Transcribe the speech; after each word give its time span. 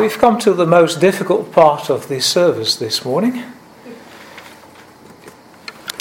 We've 0.00 0.16
come 0.16 0.38
to 0.38 0.54
the 0.54 0.64
most 0.64 0.98
difficult 0.98 1.52
part 1.52 1.90
of 1.90 2.08
the 2.08 2.20
service 2.20 2.74
this 2.74 3.04
morning. 3.04 3.44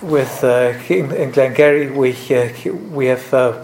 With 0.02 0.42
uh, 0.42 0.80
in 0.88 1.32
Glengarry, 1.32 1.92
we, 1.92 2.14
uh, 2.34 2.54
we 2.92 3.08
have 3.08 3.34
uh, 3.34 3.62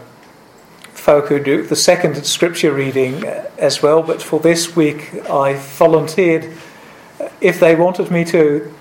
folk 0.90 1.30
who 1.30 1.40
do 1.40 1.64
the 1.64 1.78
second 1.78 2.22
scripture 2.26 2.74
reading 2.74 3.24
as 3.58 3.82
well, 3.82 4.04
but 4.04 4.22
for 4.22 4.42
this 4.42 4.76
week 4.76 5.14
I 5.30 5.54
volunteered 5.54 6.52
if 7.40 7.62
they 7.62 7.74
wanted 7.74 8.12
me 8.12 8.26
to, 8.26 8.74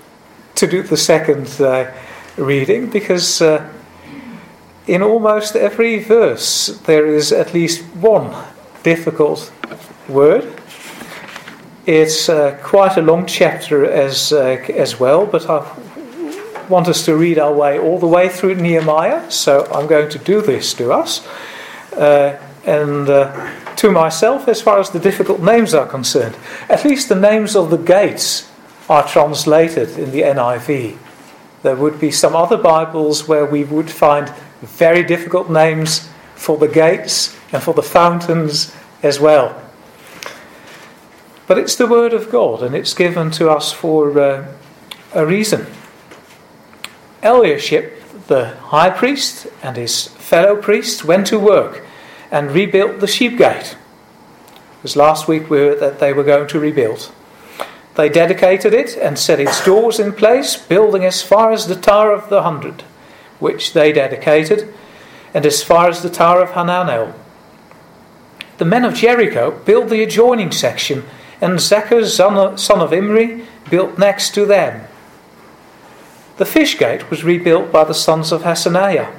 to 0.55 0.67
do 0.67 0.83
the 0.83 0.97
second 0.97 1.47
uh, 1.61 1.89
reading 2.35 2.89
because 2.89 3.41
uh, 3.41 3.65
in 4.87 5.01
almost 5.01 5.55
every 5.55 5.99
verse 6.03 6.77
there 6.85 7.05
is 7.05 7.31
at 7.31 7.53
least 7.53 7.81
one 7.95 8.45
difficult 8.83 9.53
word 10.09 10.61
it's 11.85 12.29
uh, 12.29 12.57
quite 12.63 12.97
a 12.97 13.01
long 13.01 13.25
chapter 13.25 13.85
as, 13.85 14.33
uh, 14.33 14.57
as 14.73 14.99
well, 14.99 15.25
but 15.25 15.47
I 15.47 15.63
want 16.67 16.87
us 16.87 17.05
to 17.05 17.15
read 17.15 17.37
our 17.37 17.53
way 17.53 17.77
all 17.77 17.99
the 17.99 18.07
way 18.07 18.27
through 18.27 18.55
Nehemiah, 18.55 19.29
so 19.29 19.65
I'm 19.71 19.85
going 19.85 20.09
to 20.09 20.17
do 20.17 20.41
this 20.41 20.73
to 20.75 20.91
us. 20.91 21.27
Uh, 21.93 22.39
and 22.65 23.07
uh, 23.07 23.75
to 23.75 23.91
myself, 23.91 24.47
as 24.47 24.61
far 24.61 24.79
as 24.79 24.89
the 24.89 24.99
difficult 24.99 25.41
names 25.41 25.75
are 25.75 25.85
concerned, 25.85 26.35
at 26.69 26.83
least 26.83 27.09
the 27.09 27.15
names 27.15 27.55
of 27.55 27.69
the 27.69 27.77
gates 27.77 28.51
are 28.89 29.07
translated 29.07 29.97
in 29.99 30.11
the 30.11 30.21
NIV. 30.21 30.97
There 31.61 31.75
would 31.75 31.99
be 31.99 32.09
some 32.09 32.35
other 32.35 32.57
Bibles 32.57 33.27
where 33.27 33.45
we 33.45 33.63
would 33.63 33.91
find 33.91 34.33
very 34.61 35.03
difficult 35.03 35.49
names 35.49 36.09
for 36.33 36.57
the 36.57 36.67
gates 36.67 37.35
and 37.51 37.61
for 37.61 37.73
the 37.73 37.83
fountains 37.83 38.75
as 39.03 39.19
well. 39.19 39.61
But 41.47 41.59
it's 41.59 41.75
the 41.75 41.87
Word 41.87 42.13
of 42.13 42.31
God, 42.31 42.63
and 42.63 42.75
it's 42.75 42.93
given 42.93 43.29
to 43.31 43.49
us 43.49 43.71
for 43.71 44.19
uh, 44.19 44.47
a 45.13 45.25
reason. 45.25 45.67
Eliashib, 47.21 47.91
the 48.27 48.55
high 48.55 48.89
priest, 48.89 49.47
and 49.61 49.77
his 49.77 50.07
fellow 50.07 50.55
priests 50.55 51.03
went 51.03 51.27
to 51.27 51.39
work 51.39 51.83
and 52.31 52.51
rebuilt 52.51 52.99
the 52.99 53.07
sheep 53.07 53.37
gate. 53.37 53.77
Because 54.77 54.95
last 54.95 55.27
week 55.27 55.49
we 55.49 55.57
heard 55.57 55.79
that 55.79 55.99
they 55.99 56.13
were 56.13 56.23
going 56.23 56.47
to 56.47 56.59
rebuild. 56.59 57.11
They 57.95 58.09
dedicated 58.09 58.73
it 58.73 58.97
and 58.97 59.17
set 59.17 59.39
its 59.39 59.63
doors 59.63 59.99
in 59.99 60.13
place, 60.13 60.57
building 60.57 61.05
as 61.05 61.21
far 61.21 61.51
as 61.51 61.67
the 61.67 61.75
Tower 61.75 62.11
of 62.11 62.29
the 62.29 62.41
Hundred, 62.41 62.81
which 63.39 63.73
they 63.73 63.93
dedicated, 63.93 64.73
and 65.33 65.45
as 65.45 65.63
far 65.63 65.89
as 65.89 66.01
the 66.01 66.09
Tower 66.09 66.41
of 66.41 66.49
Hananel. 66.49 67.13
The 68.57 68.65
men 68.65 68.83
of 68.83 68.95
Jericho 68.95 69.51
built 69.51 69.89
the 69.89 70.03
adjoining 70.03 70.51
section 70.51 71.03
and 71.41 71.59
Zakkur, 71.59 72.57
son 72.57 72.79
of 72.79 72.93
Imri, 72.93 73.45
built 73.69 73.97
next 73.97 74.33
to 74.35 74.45
them. 74.45 74.87
The 76.37 76.45
fish 76.45 76.77
gate 76.77 77.09
was 77.09 77.23
rebuilt 77.23 77.71
by 77.71 77.83
the 77.83 77.93
sons 77.93 78.31
of 78.31 78.43
Hassenaah. 78.43 79.13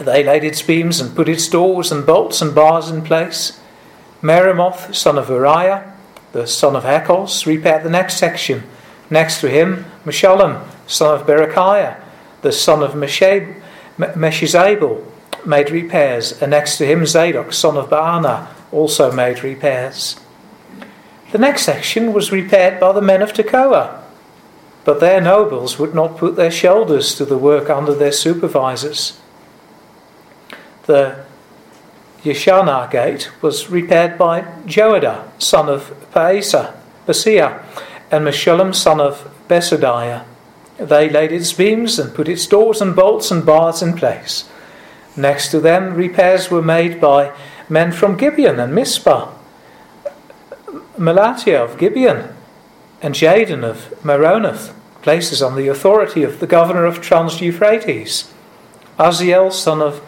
They 0.00 0.24
laid 0.24 0.44
its 0.44 0.62
beams 0.62 1.00
and 1.00 1.14
put 1.14 1.28
its 1.28 1.48
doors 1.48 1.92
and 1.92 2.06
bolts 2.06 2.42
and 2.42 2.54
bars 2.54 2.90
in 2.90 3.02
place. 3.02 3.60
Meremoth, 4.22 4.94
son 4.94 5.18
of 5.18 5.28
Uriah, 5.28 5.92
the 6.32 6.46
son 6.46 6.76
of 6.76 6.84
Hakkoz, 6.84 7.46
repaired 7.46 7.84
the 7.84 7.90
next 7.90 8.16
section. 8.16 8.62
Next 9.10 9.40
to 9.40 9.48
him, 9.48 9.86
Meshullam, 10.04 10.64
son 10.86 11.20
of 11.20 11.26
Berechiah, 11.26 12.00
the 12.42 12.52
son 12.52 12.82
of 12.82 12.92
Meshezabel, 12.92 13.56
made 15.46 15.70
repairs, 15.70 16.42
and 16.42 16.50
next 16.50 16.78
to 16.78 16.86
him 16.86 17.06
Zadok, 17.06 17.52
son 17.52 17.76
of 17.76 17.88
Baana, 17.88 18.48
also 18.70 19.12
made 19.12 19.42
repairs. 19.42 20.20
The 21.30 21.38
next 21.38 21.62
section 21.62 22.14
was 22.14 22.32
repaired 22.32 22.80
by 22.80 22.92
the 22.92 23.02
men 23.02 23.20
of 23.20 23.34
Tekoa, 23.34 24.00
but 24.84 24.98
their 24.98 25.20
nobles 25.20 25.78
would 25.78 25.94
not 25.94 26.16
put 26.16 26.36
their 26.36 26.50
shoulders 26.50 27.14
to 27.16 27.26
the 27.26 27.36
work 27.36 27.68
under 27.68 27.92
their 27.92 28.12
supervisors. 28.12 29.20
The 30.86 31.26
Yeshanah 32.22 32.90
gate 32.90 33.30
was 33.42 33.68
repaired 33.68 34.16
by 34.16 34.40
Joadah, 34.64 35.28
son 35.38 35.68
of 35.68 35.94
Paasa, 36.14 36.74
Paseah, 37.06 37.62
and 38.10 38.24
Meshullam, 38.24 38.74
son 38.74 38.98
of 38.98 39.30
Besodeiah. 39.48 40.24
They 40.78 41.10
laid 41.10 41.32
its 41.32 41.52
beams 41.52 41.98
and 41.98 42.14
put 42.14 42.28
its 42.28 42.46
doors 42.46 42.80
and 42.80 42.96
bolts 42.96 43.30
and 43.30 43.44
bars 43.44 43.82
in 43.82 43.92
place. 43.92 44.48
Next 45.14 45.50
to 45.50 45.60
them, 45.60 45.92
repairs 45.92 46.50
were 46.50 46.62
made 46.62 47.02
by 47.02 47.36
men 47.68 47.92
from 47.92 48.16
Gibeon 48.16 48.58
and 48.58 48.74
Mizpah 48.74 49.34
Melatiah 50.98 51.64
of 51.64 51.78
Gibeon 51.78 52.34
and 53.00 53.14
Jadon 53.14 53.62
of 53.62 53.94
Meronoth, 54.02 54.74
places 55.02 55.40
on 55.40 55.56
the 55.56 55.68
authority 55.68 56.24
of 56.24 56.40
the 56.40 56.46
governor 56.46 56.84
of 56.84 57.00
Trans 57.00 57.40
Euphrates. 57.40 58.32
Aziel, 58.98 59.52
son 59.52 59.80
of 59.80 60.02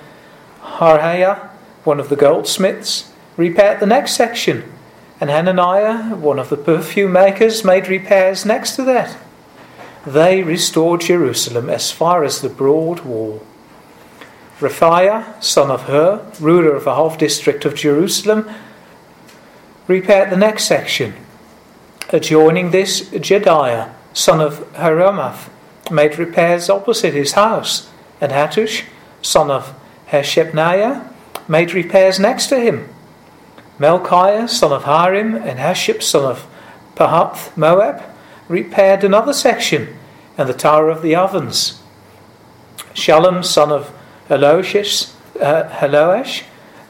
Harhaiah, 0.61 1.49
one 1.85 2.01
of 2.01 2.09
the 2.09 2.17
goldsmiths, 2.17 3.13
repaired 3.37 3.79
the 3.79 3.87
next 3.87 4.17
section, 4.17 4.65
and 5.21 5.31
Hananiah, 5.31 6.17
one 6.17 6.39
of 6.39 6.49
the 6.49 6.57
perfume 6.57 7.13
makers, 7.13 7.65
made 7.65 7.87
repairs 7.87 8.45
next 8.45 8.75
to 8.77 8.83
that. 8.85 9.17
They 10.05 10.43
restored 10.43 11.03
Jerusalem 11.03 11.71
as 11.71 11.93
far 11.93 12.25
as 12.25 12.41
the 12.41 12.49
broad 12.49 13.01
wall. 13.01 13.47
Rephaiah, 14.59 15.43
son 15.43 15.71
of 15.71 15.83
Hur, 15.83 16.27
ruler 16.41 16.75
of 16.75 16.87
a 16.87 16.95
half 16.95 17.17
district 17.17 17.65
of 17.65 17.75
Jerusalem, 17.75 18.51
repaired 19.87 20.31
the 20.31 20.37
next 20.37 20.65
section. 20.65 21.15
Adjoining 22.11 22.71
this, 22.71 23.03
Jedaiah, 23.11 23.93
son 24.13 24.41
of 24.41 24.61
Haramath, 24.75 25.49
made 25.91 26.19
repairs 26.19 26.71
opposite 26.71 27.15
his 27.15 27.33
house, 27.33 27.89
and 28.21 28.33
Hattush, 28.33 28.85
son 29.23 29.51
of 29.51 29.75
Hashabneiah, 30.09 31.13
made 31.49 31.73
repairs 31.73 32.19
next 32.19 32.47
to 32.49 32.59
him. 32.61 32.89
Melchiah, 33.79 34.49
son 34.49 34.73
of 34.73 34.85
Harim, 34.85 35.35
and 35.35 35.59
Hashub, 35.59 36.03
son 36.03 36.25
of 36.25 36.47
Pahath 36.95 37.57
Moab, 37.57 38.03
repaired 38.49 39.05
another 39.05 39.33
section, 39.33 39.97
and 40.37 40.49
the 40.49 40.55
Tower 40.55 40.91
of 40.91 41.03
the 41.03 41.15
Ovens. 41.15 41.81
Shallum, 42.95 43.45
son 43.45 43.71
of 43.71 43.93
Haloshish, 44.29 45.15
uh, 45.41 45.69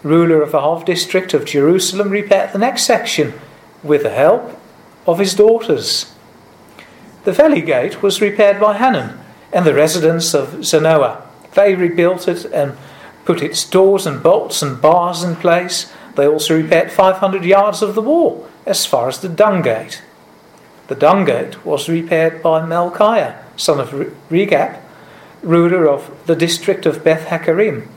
ruler 0.02 0.42
of 0.42 0.54
a 0.54 0.60
half 0.60 0.84
district 0.84 1.34
of 1.34 1.44
Jerusalem, 1.44 2.10
repaired 2.10 2.52
the 2.52 2.58
next 2.58 2.84
section 2.84 3.34
with 3.82 4.02
the 4.02 4.10
help 4.10 4.58
of 5.06 5.18
his 5.18 5.34
daughters. 5.34 6.12
The 7.24 7.32
valley 7.32 7.60
gate 7.60 8.02
was 8.02 8.20
repaired 8.20 8.60
by 8.60 8.76
Hanun 8.76 9.18
and 9.52 9.66
the 9.66 9.74
residents 9.74 10.34
of 10.34 10.60
Zanoah. 10.60 11.22
They 11.54 11.74
rebuilt 11.74 12.28
it 12.28 12.44
and 12.46 12.76
put 13.24 13.42
its 13.42 13.68
doors 13.68 14.06
and 14.06 14.22
bolts 14.22 14.62
and 14.62 14.80
bars 14.80 15.22
in 15.22 15.36
place. 15.36 15.92
They 16.16 16.26
also 16.26 16.56
repaired 16.56 16.90
500 16.90 17.44
yards 17.44 17.82
of 17.82 17.94
the 17.94 18.02
wall 18.02 18.48
as 18.66 18.86
far 18.86 19.08
as 19.08 19.18
the 19.18 19.28
dung 19.28 19.62
gate. 19.62 20.02
The 20.88 20.94
dung 20.94 21.24
gate 21.24 21.64
was 21.64 21.88
repaired 21.88 22.42
by 22.42 22.60
Melchiah, 22.62 23.36
son 23.56 23.80
of 23.80 23.90
Rekab, 24.30 24.80
ruler 25.42 25.88
of 25.88 26.10
the 26.26 26.36
district 26.36 26.86
of 26.86 27.04
Beth 27.04 27.28
Hakkerem 27.28 27.88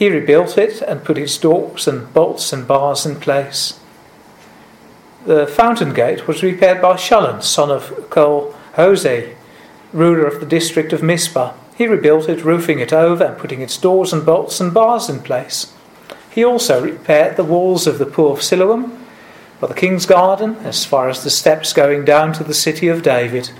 he 0.00 0.08
rebuilt 0.08 0.56
it 0.56 0.80
and 0.80 1.04
put 1.04 1.18
its 1.18 1.36
doors 1.36 1.86
and 1.86 2.10
bolts 2.14 2.54
and 2.54 2.66
bars 2.66 3.04
in 3.04 3.16
place. 3.16 3.78
The 5.26 5.46
fountain 5.46 5.92
gate 5.92 6.26
was 6.26 6.42
repaired 6.42 6.80
by 6.80 6.94
Shallum, 6.96 7.42
son 7.42 7.70
of 7.70 8.08
Kol 8.08 8.54
Hoseh, 8.76 9.36
ruler 9.92 10.24
of 10.24 10.40
the 10.40 10.46
district 10.46 10.94
of 10.94 11.02
Mizpah. 11.02 11.52
He 11.76 11.86
rebuilt 11.86 12.30
it, 12.30 12.46
roofing 12.46 12.78
it 12.78 12.94
over 12.94 13.24
and 13.24 13.36
putting 13.36 13.60
its 13.60 13.76
doors 13.76 14.10
and 14.10 14.24
bolts 14.24 14.58
and 14.58 14.72
bars 14.72 15.10
in 15.10 15.20
place. 15.20 15.70
He 16.30 16.42
also 16.42 16.82
repaired 16.82 17.36
the 17.36 17.44
walls 17.44 17.86
of 17.86 17.98
the 17.98 18.06
pool 18.06 18.32
of 18.32 18.42
Siloam, 18.42 19.04
by 19.60 19.66
the 19.66 19.74
king's 19.74 20.06
garden, 20.06 20.56
as 20.64 20.86
far 20.86 21.10
as 21.10 21.22
the 21.22 21.28
steps 21.28 21.74
going 21.74 22.06
down 22.06 22.32
to 22.32 22.42
the 22.42 22.54
city 22.54 22.88
of 22.88 23.02
David. 23.02 23.50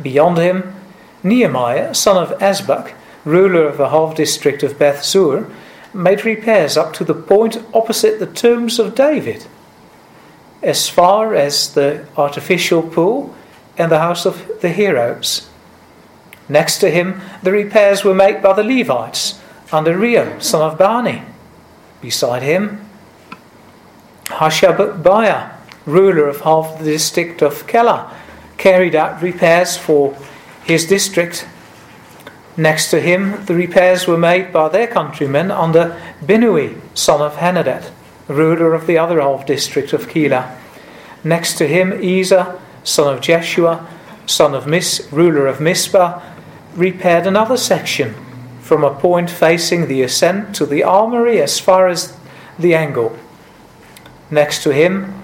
Beyond 0.00 0.38
him, 0.38 0.74
Nehemiah, 1.22 1.94
son 1.94 2.16
of 2.16 2.38
Azbuk, 2.38 2.94
ruler 3.24 3.66
of 3.66 3.76
the 3.76 3.90
half 3.90 4.16
district 4.16 4.62
of 4.62 4.78
Beth 4.78 5.04
Zur, 5.04 5.50
made 5.92 6.24
repairs 6.24 6.76
up 6.76 6.92
to 6.94 7.04
the 7.04 7.14
point 7.14 7.62
opposite 7.74 8.18
the 8.18 8.26
tombs 8.26 8.78
of 8.78 8.94
David, 8.94 9.46
as 10.62 10.88
far 10.88 11.34
as 11.34 11.74
the 11.74 12.06
artificial 12.16 12.82
pool 12.82 13.34
and 13.76 13.90
the 13.90 13.98
house 13.98 14.26
of 14.26 14.60
the 14.60 14.68
heroes. 14.68 15.48
Next 16.48 16.78
to 16.78 16.90
him, 16.90 17.20
the 17.42 17.52
repairs 17.52 18.04
were 18.04 18.14
made 18.14 18.42
by 18.42 18.52
the 18.52 18.64
Levites 18.64 19.40
under 19.72 19.96
Reo, 19.96 20.38
son 20.38 20.62
of 20.62 20.78
Bani. 20.78 21.22
Beside 22.00 22.42
him, 22.42 22.84
Hashabiah, 24.26 25.52
ruler 25.86 26.28
of 26.28 26.40
half 26.42 26.78
the 26.78 26.84
district 26.84 27.42
of 27.42 27.66
Keilah, 27.66 28.12
carried 28.58 28.94
out 28.94 29.22
repairs 29.22 29.76
for 29.76 30.16
his 30.64 30.86
district 30.86 31.46
Next 32.56 32.90
to 32.90 33.00
him, 33.00 33.44
the 33.46 33.54
repairs 33.54 34.06
were 34.06 34.18
made 34.18 34.52
by 34.52 34.68
their 34.68 34.86
countrymen 34.86 35.50
under 35.50 36.00
Binnui, 36.24 36.80
son 36.94 37.20
of 37.20 37.36
Henadad, 37.36 37.90
ruler 38.28 38.74
of 38.74 38.86
the 38.86 38.98
other 38.98 39.20
half 39.20 39.46
district 39.46 39.92
of 39.92 40.08
Keilah. 40.08 40.56
Next 41.22 41.56
to 41.58 41.68
him, 41.68 41.92
Ezer, 41.92 42.58
son 42.82 43.14
of 43.14 43.20
Jeshua, 43.20 43.86
son 44.26 44.54
of 44.54 44.66
Mis, 44.66 45.08
ruler 45.12 45.46
of 45.46 45.60
Mizpah, 45.60 46.20
repaired 46.74 47.26
another 47.26 47.56
section 47.56 48.14
from 48.60 48.84
a 48.84 48.94
point 48.94 49.28
facing 49.30 49.88
the 49.88 50.02
ascent 50.02 50.54
to 50.56 50.66
the 50.66 50.82
armory 50.82 51.40
as 51.40 51.58
far 51.58 51.88
as 51.88 52.16
the 52.58 52.74
angle. 52.74 53.18
Next 54.30 54.62
to 54.62 54.72
him, 54.72 55.14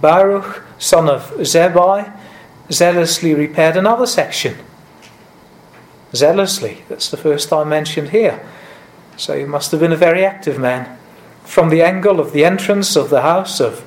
Baruch, 0.00 0.62
son 0.78 1.08
of 1.08 1.30
Zabbai, 1.38 2.12
zealously 2.70 3.34
repaired 3.34 3.76
another 3.76 4.06
section. 4.06 4.56
Zealously, 6.14 6.84
that's 6.88 7.10
the 7.10 7.16
first 7.16 7.48
time 7.48 7.68
mentioned 7.68 8.10
here. 8.10 8.46
So 9.16 9.38
he 9.38 9.44
must 9.44 9.70
have 9.72 9.80
been 9.80 9.92
a 9.92 9.96
very 9.96 10.24
active 10.24 10.58
man. 10.58 10.98
From 11.44 11.68
the 11.68 11.82
angle 11.82 12.20
of 12.20 12.32
the 12.32 12.44
entrance 12.44 12.96
of 12.96 13.10
the 13.10 13.22
house 13.22 13.60
of 13.60 13.84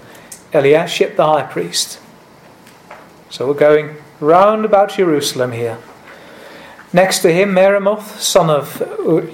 Eliashib 0.54 1.16
the 1.16 1.26
high 1.26 1.44
priest. 1.44 2.00
So 3.30 3.48
we're 3.48 3.54
going 3.54 3.96
round 4.20 4.66
about 4.66 4.92
Jerusalem 4.92 5.54
here. 5.54 5.78
Next 6.94 7.20
to 7.20 7.32
him, 7.32 7.54
Meremoth, 7.54 8.20
son 8.20 8.50
of 8.50 8.82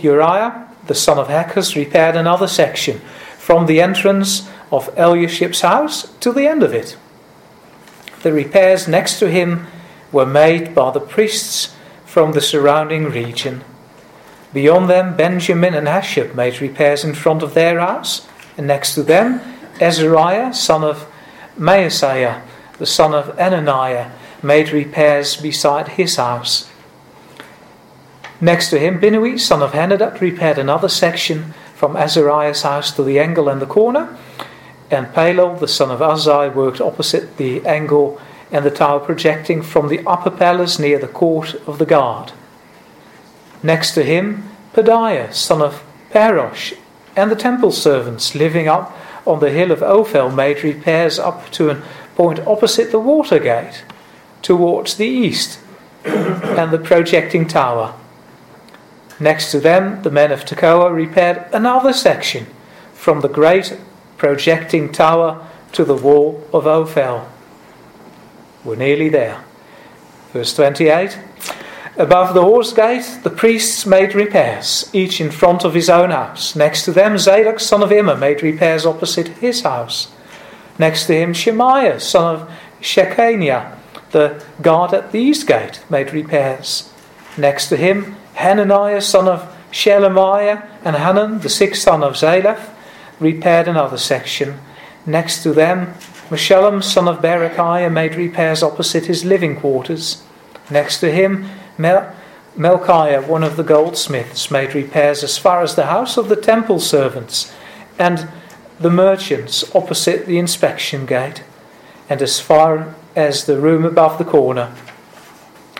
Uriah, 0.04 0.68
the 0.86 0.94
son 0.94 1.18
of 1.18 1.28
Hakkoz, 1.28 1.76
repaired 1.76 2.16
another 2.16 2.48
section 2.48 3.00
from 3.38 3.66
the 3.66 3.82
entrance 3.82 4.48
of 4.72 4.94
Eliashib's 4.96 5.62
house 5.62 6.14
to 6.20 6.32
the 6.32 6.48
end 6.48 6.62
of 6.62 6.74
it. 6.74 6.96
The 8.22 8.32
repairs 8.32 8.88
next 8.88 9.20
to 9.20 9.30
him 9.30 9.68
were 10.12 10.26
made 10.26 10.76
by 10.76 10.92
the 10.92 11.00
priests 11.00 11.76
from 12.18 12.32
the 12.32 12.42
surrounding 12.42 13.04
region. 13.12 13.64
Beyond 14.52 14.90
them, 14.90 15.16
Benjamin 15.16 15.76
and 15.76 15.86
Hasshub 15.86 16.34
made 16.34 16.60
repairs 16.60 17.04
in 17.04 17.14
front 17.14 17.44
of 17.44 17.54
their 17.54 17.80
house, 17.80 18.28
and 18.58 18.66
next 18.66 18.96
to 18.96 19.04
them, 19.04 19.40
Azariah, 19.80 20.52
son 20.52 20.84
of 20.84 21.06
Maaseiah, 21.60 22.42
the 22.80 22.88
son 22.88 23.14
of 23.14 23.38
Ananiah, 23.38 24.10
made 24.42 24.72
repairs 24.72 25.36
beside 25.38 25.90
his 25.90 26.16
house. 26.16 26.72
Next 28.42 28.72
to 28.72 28.80
him, 28.80 29.00
Binnui, 29.00 29.40
son 29.40 29.62
of 29.62 29.74
Henadad, 29.74 30.20
repaired 30.20 30.58
another 30.58 30.90
section 30.90 31.54
from 31.76 31.96
Azariah's 31.96 32.64
house 32.64 32.92
to 32.96 33.04
the 33.04 33.20
angle 33.20 33.48
and 33.48 33.62
the 33.62 33.68
corner, 33.68 34.18
and 34.90 35.14
Palal, 35.14 35.56
the 35.58 35.68
son 35.68 35.92
of 35.92 36.00
Azai, 36.00 36.52
worked 36.52 36.82
opposite 36.82 37.38
the 37.38 37.64
angle 37.64 38.20
and 38.52 38.66
the 38.66 38.72
tower 38.72 39.00
projecting 39.00 39.62
from 39.62 39.88
the 39.88 40.06
upper 40.06 40.32
palace 40.32 40.80
near 40.80 41.00
the 41.00 41.08
court 41.08 41.56
of 41.68 41.80
the 41.80 41.86
guard. 41.86 42.32
Next 43.62 43.94
to 43.96 44.04
him, 44.04 44.50
Pedaiah, 44.74 45.34
son 45.34 45.62
of 45.62 45.84
Parosh, 46.12 46.78
and 47.16 47.32
the 47.32 47.36
temple 47.36 47.72
servants 47.72 48.36
living 48.36 48.68
up 48.68 48.96
on 49.26 49.40
the 49.40 49.52
hill 49.52 49.72
of 49.72 49.82
Ophel 49.84 50.30
made 50.30 50.64
repairs 50.64 51.20
up 51.20 51.50
to 51.52 51.70
a 51.70 51.82
point 52.16 52.40
opposite 52.48 52.92
the 52.92 53.00
water 53.00 53.40
gate, 53.40 53.84
towards 54.42 54.96
the 54.96 55.06
east, 55.06 55.60
and 56.06 56.72
the 56.72 56.78
projecting 56.78 57.48
tower. 57.48 57.94
Next 59.20 59.52
to 59.52 59.60
them, 59.60 60.04
the 60.04 60.12
men 60.12 60.32
of 60.32 60.46
Tekoa 60.46 60.94
repaired 60.94 61.46
another 61.52 61.92
section 61.92 62.46
from 62.94 63.22
the 63.22 63.28
great 63.28 63.78
projecting 64.18 64.92
tower 64.92 65.46
to 65.74 65.84
the 65.84 65.96
wall 65.96 66.48
of 66.54 66.66
Ophel. 66.66 67.28
We're 68.68 68.76
nearly 68.76 69.08
there. 69.08 69.46
Verse 70.34 70.54
28 70.54 71.18
Above 71.96 72.34
the 72.34 72.42
horse 72.42 72.74
gate, 72.74 73.20
the 73.24 73.30
priests 73.30 73.86
made 73.86 74.14
repairs, 74.14 74.90
each 74.92 75.22
in 75.22 75.32
front 75.32 75.64
of 75.64 75.74
his 75.74 75.90
own 75.90 76.10
house. 76.10 76.54
Next 76.54 76.84
to 76.84 76.92
them, 76.92 77.18
Zadok, 77.18 77.62
son 77.62 77.82
of 77.82 77.94
Immer, 77.94 78.18
made 78.18 78.44
repairs 78.44 78.86
opposite 78.86 79.30
his 79.30 79.62
house. 79.62 80.12
Next 80.78 81.06
to 81.06 81.16
him, 81.16 81.34
Shemaiah, 81.34 82.02
son 82.02 82.36
of 82.36 82.52
Shechaniah, 82.82 83.78
the 84.12 84.44
guard 84.62 84.94
at 84.94 85.14
the 85.14 85.20
east 85.20 85.48
gate, 85.48 85.82
made 85.90 86.12
repairs. 86.12 86.92
Next 87.38 87.70
to 87.70 87.78
him, 87.78 88.18
Hananiah, 88.34 89.02
son 89.02 89.30
of 89.30 89.50
Shelemiah, 89.72 90.68
and 90.84 90.98
Hanan, 90.98 91.40
the 91.40 91.48
sixth 91.48 91.84
son 91.84 92.04
of 92.04 92.16
Zalaph, 92.16 92.70
repaired 93.22 93.70
another 93.70 93.98
section. 93.98 94.60
Next 95.06 95.42
to 95.44 95.54
them, 95.54 95.94
Meshullam, 96.30 96.84
son 96.84 97.08
of 97.08 97.20
Berechiah, 97.22 97.92
made 97.92 98.16
repairs 98.16 98.62
opposite 98.62 99.06
his 99.06 99.24
living 99.24 99.56
quarters. 99.56 100.24
Next 100.70 101.00
to 101.00 101.12
him, 101.12 101.50
Mel- 101.78 102.14
Melchiah, 102.58 103.26
one 103.26 103.44
of 103.44 103.56
the 103.56 103.64
goldsmiths, 103.64 104.52
made 104.52 104.74
repairs 104.74 105.24
as 105.24 105.38
far 105.38 105.62
as 105.62 105.76
the 105.76 105.86
house 105.86 106.18
of 106.18 106.28
the 106.28 106.36
temple 106.36 106.80
servants 106.80 107.54
and 108.00 108.30
the 108.80 108.90
merchants 108.90 109.64
opposite 109.76 110.26
the 110.26 110.38
inspection 110.38 111.06
gate, 111.06 111.44
and 112.10 112.22
as 112.22 112.40
far 112.40 112.96
as 113.16 113.46
the 113.46 113.60
room 113.60 113.86
above 113.86 114.18
the 114.18 114.26
corner. 114.26 114.76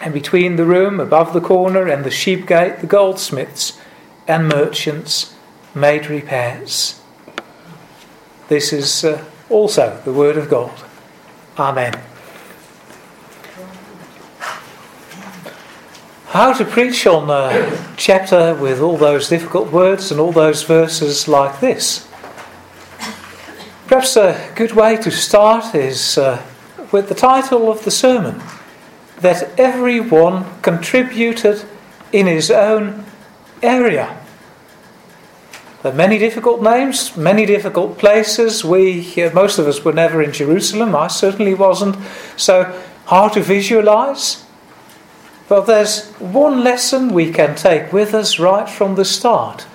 And 0.02 0.14
between 0.14 0.56
the 0.56 0.66
room 0.66 1.00
above 1.00 1.34
the 1.34 1.42
corner 1.42 1.88
and 1.88 2.04
the 2.04 2.12
sheep 2.12 2.48
gate, 2.48 2.80
the 2.80 2.88
goldsmiths 2.88 3.80
and 4.28 4.48
merchants 4.48 5.36
made 5.76 6.08
repairs. 6.08 7.02
This 8.48 8.72
is 8.72 9.04
uh, 9.04 9.26
also 9.50 10.02
the 10.06 10.14
Word 10.14 10.38
of 10.38 10.50
God. 10.50 10.72
Amen. 11.58 12.00
How 16.28 16.54
to 16.54 16.66
preach 16.66 17.08
on 17.08 17.30
a 17.30 17.94
chapter 17.96 18.54
with 18.54 18.82
all 18.82 18.98
those 18.98 19.30
difficult 19.30 19.72
words 19.72 20.12
and 20.12 20.20
all 20.20 20.32
those 20.32 20.64
verses 20.64 21.28
like 21.28 21.60
this? 21.62 22.08
Perhaps 23.88 24.18
a 24.18 24.52
good 24.56 24.74
way 24.74 24.98
to 24.98 25.10
start 25.10 25.74
is 25.74 26.18
uh, 26.18 26.44
with 26.92 27.08
the 27.08 27.16
title 27.16 27.72
of 27.72 27.86
the 27.86 27.92
sermon 27.92 28.42
that 29.22 29.58
everyone 29.58 30.46
contributed 30.62 31.64
in 32.12 32.28
his 32.28 32.52
own 32.52 33.06
area. 33.64 34.17
Many 35.94 36.18
difficult 36.18 36.62
names, 36.62 37.16
many 37.18 37.46
difficult 37.46 37.98
places. 37.98 38.64
We, 38.64 39.24
uh, 39.24 39.34
most 39.34 39.60
of 39.60 39.68
us, 39.68 39.84
were 39.84 39.94
never 39.94 40.22
in 40.22 40.32
Jerusalem. 40.32 40.96
I 40.96 41.08
certainly 41.08 41.54
wasn't. 41.54 41.96
So 42.36 42.74
hard 43.06 43.34
to 43.34 43.42
visualize. 43.42 44.44
But 45.48 45.66
there's 45.66 46.12
one 46.20 46.64
lesson 46.64 47.14
we 47.14 47.32
can 47.32 47.56
take 47.56 47.94
with 47.94 48.14
us 48.14 48.40
right 48.40 48.70
from 48.70 48.96
the 48.96 49.06
start. 49.06 49.66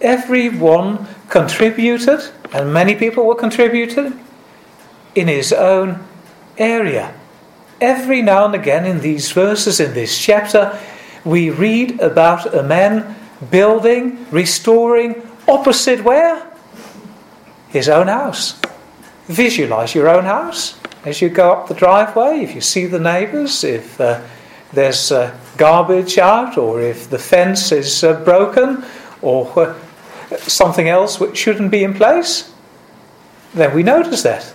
Everyone 0.00 1.06
contributed, 1.28 2.20
and 2.52 2.72
many 2.72 2.94
people 2.94 3.26
were 3.26 3.34
contributed, 3.34 4.12
in 5.14 5.28
his 5.28 5.52
own 5.52 6.04
area. 6.56 7.14
Every 7.80 8.22
now 8.22 8.46
and 8.46 8.54
again 8.54 8.86
in 8.86 9.00
these 9.00 9.32
verses, 9.32 9.80
in 9.80 9.94
this 9.94 10.18
chapter, 10.18 10.78
we 11.24 11.50
read 11.50 12.00
about 12.00 12.54
a 12.54 12.62
man 12.62 13.16
building, 13.50 14.26
restoring, 14.30 15.22
opposite 15.48 16.04
where? 16.04 16.46
His 17.68 17.88
own 17.88 18.08
house. 18.08 18.60
Visualize 19.26 19.94
your 19.94 20.08
own 20.08 20.24
house 20.24 20.78
as 21.04 21.22
you 21.22 21.28
go 21.28 21.52
up 21.52 21.68
the 21.68 21.74
driveway, 21.74 22.40
if 22.40 22.54
you 22.54 22.60
see 22.60 22.86
the 22.86 22.98
neighbours, 22.98 23.64
if 23.64 24.00
uh, 24.00 24.20
there's 24.72 25.10
uh, 25.10 25.34
garbage 25.56 26.18
out, 26.18 26.58
or 26.58 26.80
if 26.80 27.08
the 27.08 27.18
fence 27.18 27.72
is 27.72 28.04
uh, 28.04 28.14
broken, 28.24 28.84
or 29.22 29.76
something 30.36 30.88
else 30.88 31.18
which 31.18 31.36
shouldn't 31.36 31.70
be 31.70 31.84
in 31.84 31.94
place, 31.94 32.52
then 33.54 33.74
we 33.74 33.82
notice 33.82 34.22
that. 34.22 34.54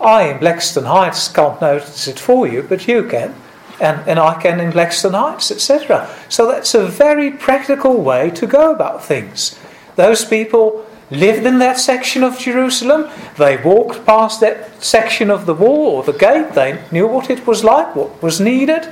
I 0.00 0.24
in 0.24 0.38
Blackstone 0.38 0.84
Heights 0.84 1.28
can't 1.28 1.60
notice 1.60 2.08
it 2.08 2.18
for 2.18 2.46
you, 2.46 2.62
but 2.62 2.88
you 2.88 3.04
can, 3.08 3.34
and, 3.80 4.08
and 4.08 4.18
I 4.18 4.40
can 4.40 4.60
in 4.60 4.70
Blackstone 4.70 5.14
Heights, 5.14 5.50
etc. 5.50 6.08
So 6.28 6.50
that's 6.50 6.74
a 6.74 6.86
very 6.86 7.30
practical 7.30 8.00
way 8.02 8.30
to 8.30 8.46
go 8.46 8.72
about 8.72 9.04
things. 9.04 9.58
Those 9.98 10.24
people 10.24 10.86
lived 11.10 11.44
in 11.44 11.58
that 11.58 11.76
section 11.76 12.22
of 12.22 12.38
Jerusalem, 12.38 13.10
they 13.36 13.56
walked 13.56 14.06
past 14.06 14.38
that 14.38 14.80
section 14.80 15.28
of 15.28 15.44
the 15.44 15.54
wall 15.54 15.96
or 15.96 16.04
the 16.04 16.12
gate, 16.12 16.52
they 16.52 16.84
knew 16.92 17.08
what 17.08 17.30
it 17.30 17.48
was 17.48 17.64
like, 17.64 17.96
what 17.96 18.22
was 18.22 18.40
needed. 18.40 18.86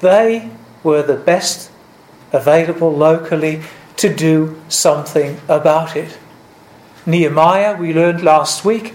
They 0.00 0.50
were 0.82 1.04
the 1.04 1.14
best 1.14 1.70
available 2.32 2.92
locally 2.92 3.62
to 3.98 4.12
do 4.12 4.60
something 4.68 5.40
about 5.46 5.94
it. 5.94 6.18
Nehemiah, 7.06 7.76
we 7.76 7.94
learned 7.94 8.24
last 8.24 8.64
week, 8.64 8.92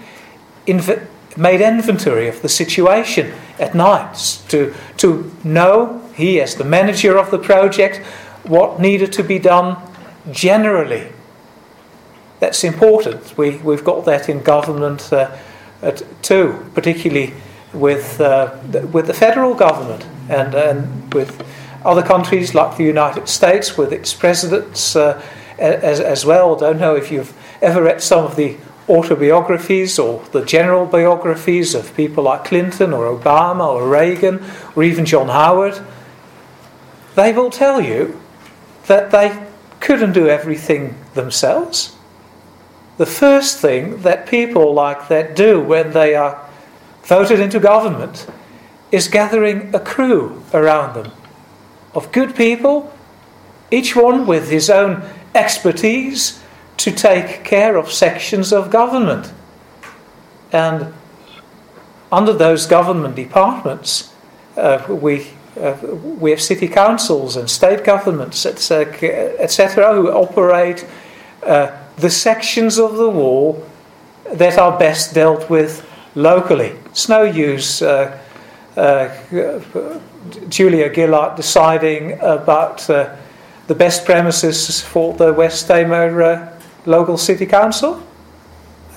inv- 0.66 1.06
made 1.38 1.62
inventory 1.62 2.28
of 2.28 2.42
the 2.42 2.50
situation 2.50 3.32
at 3.58 3.74
night 3.74 4.42
to, 4.48 4.74
to 4.98 5.32
know, 5.42 6.02
he 6.12 6.38
as 6.38 6.56
the 6.56 6.64
manager 6.64 7.16
of 7.16 7.30
the 7.30 7.38
project, 7.38 8.04
what 8.42 8.78
needed 8.78 9.10
to 9.14 9.24
be 9.24 9.38
done 9.38 9.89
generally. 10.30 11.12
That's 12.40 12.64
important. 12.64 13.36
We, 13.36 13.56
we've 13.58 13.84
got 13.84 14.04
that 14.06 14.28
in 14.28 14.42
government 14.42 15.12
uh, 15.12 15.36
too, 16.22 16.70
particularly 16.74 17.34
with, 17.72 18.20
uh, 18.20 18.58
with 18.92 19.06
the 19.06 19.14
federal 19.14 19.54
government 19.54 20.06
and, 20.28 20.54
and 20.54 21.12
with 21.14 21.44
other 21.84 22.02
countries 22.02 22.54
like 22.54 22.76
the 22.76 22.84
United 22.84 23.28
States 23.28 23.76
with 23.76 23.92
its 23.92 24.12
presidents 24.12 24.96
uh, 24.96 25.22
as, 25.58 26.00
as 26.00 26.24
well. 26.24 26.56
I 26.56 26.58
don't 26.58 26.80
know 26.80 26.96
if 26.96 27.10
you've 27.10 27.34
ever 27.62 27.82
read 27.82 28.02
some 28.02 28.24
of 28.24 28.36
the 28.36 28.56
autobiographies 28.88 29.98
or 29.98 30.24
the 30.32 30.44
general 30.44 30.84
biographies 30.84 31.74
of 31.74 31.94
people 31.94 32.24
like 32.24 32.44
Clinton 32.44 32.92
or 32.92 33.06
Obama 33.16 33.66
or 33.66 33.88
Reagan 33.88 34.42
or 34.74 34.82
even 34.82 35.04
John 35.04 35.28
Howard, 35.28 35.80
they 37.14 37.32
will 37.32 37.50
tell 37.50 37.80
you 37.80 38.20
that 38.86 39.10
they 39.10 39.46
couldn't 39.80 40.12
do 40.12 40.28
everything 40.28 40.94
themselves. 41.14 41.96
The 42.98 43.06
first 43.06 43.58
thing 43.58 44.02
that 44.02 44.28
people 44.28 44.74
like 44.74 45.08
that 45.08 45.34
do 45.34 45.60
when 45.60 45.92
they 45.92 46.14
are 46.14 46.46
voted 47.02 47.40
into 47.40 47.58
government 47.58 48.26
is 48.92 49.08
gathering 49.08 49.74
a 49.74 49.80
crew 49.80 50.42
around 50.52 50.94
them 50.94 51.12
of 51.94 52.12
good 52.12 52.36
people, 52.36 52.92
each 53.70 53.96
one 53.96 54.26
with 54.26 54.50
his 54.50 54.70
own 54.70 55.02
expertise 55.34 56.42
to 56.76 56.90
take 56.90 57.44
care 57.44 57.76
of 57.76 57.90
sections 57.90 58.52
of 58.52 58.70
government. 58.70 59.32
And 60.52 60.92
under 62.10 62.32
those 62.32 62.66
government 62.66 63.16
departments, 63.16 64.12
uh, 64.56 64.84
we, 64.88 65.28
uh, 65.58 65.76
we 66.18 66.30
have 66.30 66.40
city 66.40 66.68
councils 66.68 67.36
and 67.36 67.48
state 67.48 67.84
governments, 67.84 68.46
etc., 68.46 69.94
who 69.94 70.10
operate 70.10 70.86
uh, 71.42 71.76
the 71.96 72.10
sections 72.10 72.78
of 72.78 72.96
the 72.96 73.08
wall 73.08 73.64
that 74.32 74.58
are 74.58 74.78
best 74.78 75.14
dealt 75.14 75.50
with 75.50 75.86
locally. 76.14 76.72
It's 76.86 77.08
no 77.08 77.22
use 77.22 77.82
uh, 77.82 78.18
uh, 78.76 80.00
Julia 80.48 80.92
Gillard 80.94 81.36
deciding 81.36 82.12
about 82.20 82.88
uh, 82.88 83.16
the 83.66 83.74
best 83.74 84.04
premises 84.04 84.80
for 84.80 85.14
the 85.14 85.32
West 85.32 85.66
Tamar 85.66 86.22
uh, 86.22 86.60
local 86.86 87.16
city 87.16 87.46
council? 87.46 88.02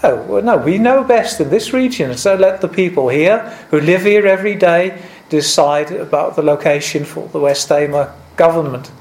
Oh, 0.01 0.21
well, 0.23 0.41
no, 0.41 0.57
we 0.57 0.77
know 0.77 1.03
best 1.03 1.39
in 1.39 1.49
this 1.49 1.71
region, 1.73 2.17
so 2.17 2.35
let 2.35 2.59
the 2.59 2.67
people 2.67 3.07
here 3.07 3.39
who 3.71 3.79
live 3.79 4.01
here 4.01 4.27
every 4.27 4.55
day 4.55 5.01
decide 5.29 5.91
about 5.91 6.35
the 6.35 6.43
location 6.43 7.05
for 7.05 7.27
the 7.29 7.39
West 7.39 7.67
Tamar 7.67 8.13
government. 8.35 8.91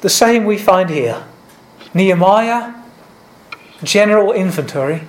The 0.00 0.08
same 0.08 0.44
we 0.44 0.58
find 0.58 0.90
here. 0.90 1.24
Nehemiah, 1.94 2.74
general 3.82 4.32
inventory. 4.32 5.02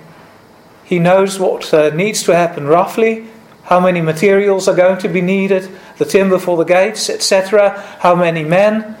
He 0.84 0.98
knows 0.98 1.38
what 1.38 1.72
uh, 1.72 1.90
needs 1.90 2.22
to 2.24 2.34
happen 2.34 2.66
roughly, 2.66 3.28
how 3.64 3.78
many 3.78 4.00
materials 4.00 4.66
are 4.66 4.74
going 4.74 4.98
to 4.98 5.08
be 5.08 5.20
needed, 5.20 5.70
the 5.98 6.04
timber 6.04 6.38
for 6.38 6.56
the 6.56 6.64
gates, 6.64 7.08
etc., 7.08 7.80
how 8.00 8.16
many 8.16 8.42
men. 8.42 8.96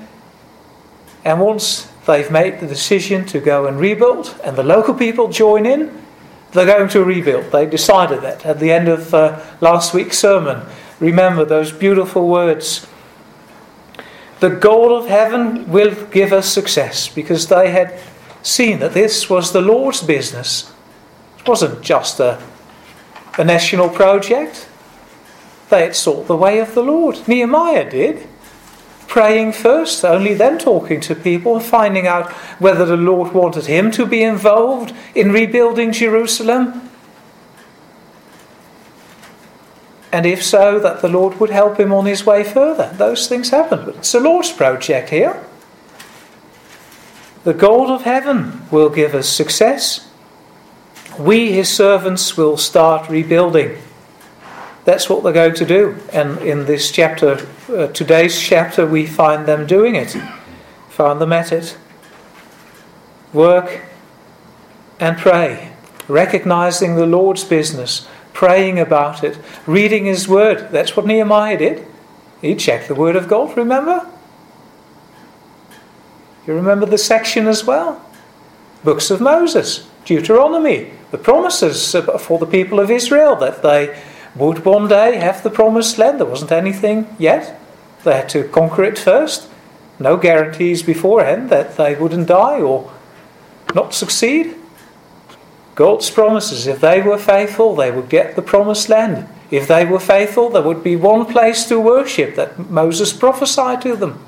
And 1.24 1.40
once 1.40 1.90
they've 2.06 2.30
made 2.30 2.60
the 2.60 2.66
decision 2.66 3.26
to 3.26 3.40
go 3.40 3.66
and 3.66 3.80
rebuild, 3.80 4.38
and 4.44 4.56
the 4.56 4.62
local 4.62 4.94
people 4.94 5.28
join 5.28 5.66
in, 5.66 6.00
they're 6.52 6.66
going 6.66 6.88
to 6.90 7.04
rebuild. 7.04 7.52
They 7.52 7.66
decided 7.66 8.22
that 8.22 8.44
at 8.44 8.60
the 8.60 8.72
end 8.72 8.88
of 8.88 9.14
uh, 9.14 9.40
last 9.60 9.94
week's 9.94 10.18
sermon. 10.18 10.66
Remember 10.98 11.44
those 11.44 11.72
beautiful 11.72 12.28
words. 12.28 12.86
The 14.40 14.50
God 14.50 14.92
of 14.92 15.06
heaven 15.06 15.70
will 15.70 15.94
give 16.06 16.32
us 16.32 16.52
success 16.52 17.08
because 17.08 17.48
they 17.48 17.70
had 17.70 17.98
seen 18.42 18.78
that 18.80 18.94
this 18.94 19.30
was 19.30 19.52
the 19.52 19.60
Lord's 19.60 20.02
business. 20.02 20.72
It 21.38 21.48
wasn't 21.48 21.82
just 21.82 22.20
a 22.20 22.42
a 23.38 23.44
national 23.44 23.88
project. 23.88 24.68
They 25.70 25.82
had 25.82 25.96
sought 25.96 26.26
the 26.26 26.36
way 26.36 26.58
of 26.58 26.74
the 26.74 26.82
Lord. 26.82 27.26
Nehemiah 27.28 27.88
did. 27.88 28.28
Praying 29.10 29.52
first, 29.54 30.04
only 30.04 30.34
then 30.34 30.56
talking 30.56 31.00
to 31.00 31.16
people 31.16 31.58
finding 31.58 32.06
out 32.06 32.30
whether 32.60 32.86
the 32.86 32.96
Lord 32.96 33.32
wanted 33.32 33.66
him 33.66 33.90
to 33.90 34.06
be 34.06 34.22
involved 34.22 34.94
in 35.16 35.32
rebuilding 35.32 35.90
Jerusalem. 35.90 36.88
And 40.12 40.26
if 40.26 40.44
so, 40.44 40.78
that 40.78 41.02
the 41.02 41.08
Lord 41.08 41.40
would 41.40 41.50
help 41.50 41.80
him 41.80 41.92
on 41.92 42.06
his 42.06 42.24
way 42.24 42.44
further. 42.44 42.92
Those 42.94 43.26
things 43.26 43.50
happen. 43.50 43.84
But 43.84 43.96
it's 43.96 44.12
the 44.12 44.20
Lord's 44.20 44.52
project 44.52 45.10
here. 45.10 45.44
The 47.42 47.52
God 47.52 47.90
of 47.90 48.02
heaven 48.02 48.62
will 48.70 48.90
give 48.90 49.16
us 49.16 49.28
success 49.28 50.06
we, 51.18 51.52
his 51.52 51.68
servants, 51.68 52.36
will 52.36 52.56
start 52.56 53.10
rebuilding. 53.10 53.76
That's 54.90 55.08
what 55.08 55.22
they're 55.22 55.32
going 55.32 55.54
to 55.54 55.64
do. 55.64 55.96
And 56.12 56.38
in 56.38 56.66
this 56.66 56.90
chapter, 56.90 57.46
uh, 57.68 57.86
today's 57.92 58.40
chapter, 58.40 58.84
we 58.84 59.06
find 59.06 59.46
them 59.46 59.64
doing 59.64 59.94
it, 59.94 60.16
find 60.88 61.20
them 61.20 61.32
at 61.32 61.52
it. 61.52 61.78
Work 63.32 63.82
and 64.98 65.16
pray, 65.16 65.70
recognizing 66.08 66.96
the 66.96 67.06
Lord's 67.06 67.44
business, 67.44 68.08
praying 68.32 68.80
about 68.80 69.22
it, 69.22 69.38
reading 69.64 70.06
his 70.06 70.26
word. 70.26 70.72
That's 70.72 70.96
what 70.96 71.06
Nehemiah 71.06 71.56
did. 71.56 71.86
He 72.40 72.56
checked 72.56 72.88
the 72.88 72.96
word 72.96 73.14
of 73.14 73.28
God, 73.28 73.56
remember? 73.56 74.10
You 76.48 76.54
remember 76.54 76.86
the 76.86 76.98
section 76.98 77.46
as 77.46 77.64
well? 77.64 78.04
Books 78.82 79.08
of 79.12 79.20
Moses, 79.20 79.88
Deuteronomy, 80.04 80.90
the 81.12 81.18
promises 81.18 81.92
for 81.92 82.40
the 82.40 82.46
people 82.46 82.80
of 82.80 82.90
Israel 82.90 83.36
that 83.36 83.62
they 83.62 83.96
would 84.34 84.64
one 84.64 84.88
day 84.88 85.16
have 85.16 85.42
the 85.42 85.50
promised 85.50 85.98
land. 85.98 86.20
There 86.20 86.26
wasn't 86.26 86.52
anything 86.52 87.14
yet. 87.18 87.58
They 88.04 88.14
had 88.16 88.28
to 88.30 88.44
conquer 88.44 88.84
it 88.84 88.98
first. 88.98 89.48
No 89.98 90.16
guarantees 90.16 90.82
beforehand 90.82 91.50
that 91.50 91.76
they 91.76 91.94
wouldn't 91.94 92.28
die 92.28 92.60
or 92.60 92.90
not 93.74 93.92
succeed. 93.92 94.56
God's 95.74 96.10
promises, 96.10 96.66
if 96.66 96.80
they 96.80 97.00
were 97.00 97.18
faithful, 97.18 97.74
they 97.74 97.90
would 97.90 98.08
get 98.08 98.36
the 98.36 98.42
promised 98.42 98.88
land. 98.88 99.28
If 99.50 99.66
they 99.66 99.84
were 99.84 100.00
faithful, 100.00 100.50
there 100.50 100.62
would 100.62 100.84
be 100.84 100.96
one 100.96 101.26
place 101.26 101.64
to 101.66 101.80
worship 101.80 102.36
that 102.36 102.70
Moses 102.70 103.12
prophesied 103.12 103.82
to 103.82 103.96
them. 103.96 104.24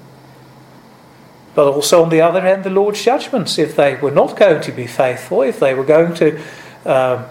But 1.54 1.68
also, 1.68 2.02
on 2.02 2.09
the 2.09 2.23
other 2.23 2.40
hand, 2.40 2.64
the 2.64 2.71
Lord's 2.71 3.04
judgments, 3.04 3.59
if 3.59 3.76
they 3.76 3.97
were 3.97 4.11
not 4.11 4.37
going 4.37 4.62
to 4.62 4.73
be 4.73 4.87
faithful, 4.87 5.42
if 5.42 5.61
they 5.61 5.75
were 5.75 5.85
going 5.85 6.14
to 6.14 6.40
um, 6.87 7.26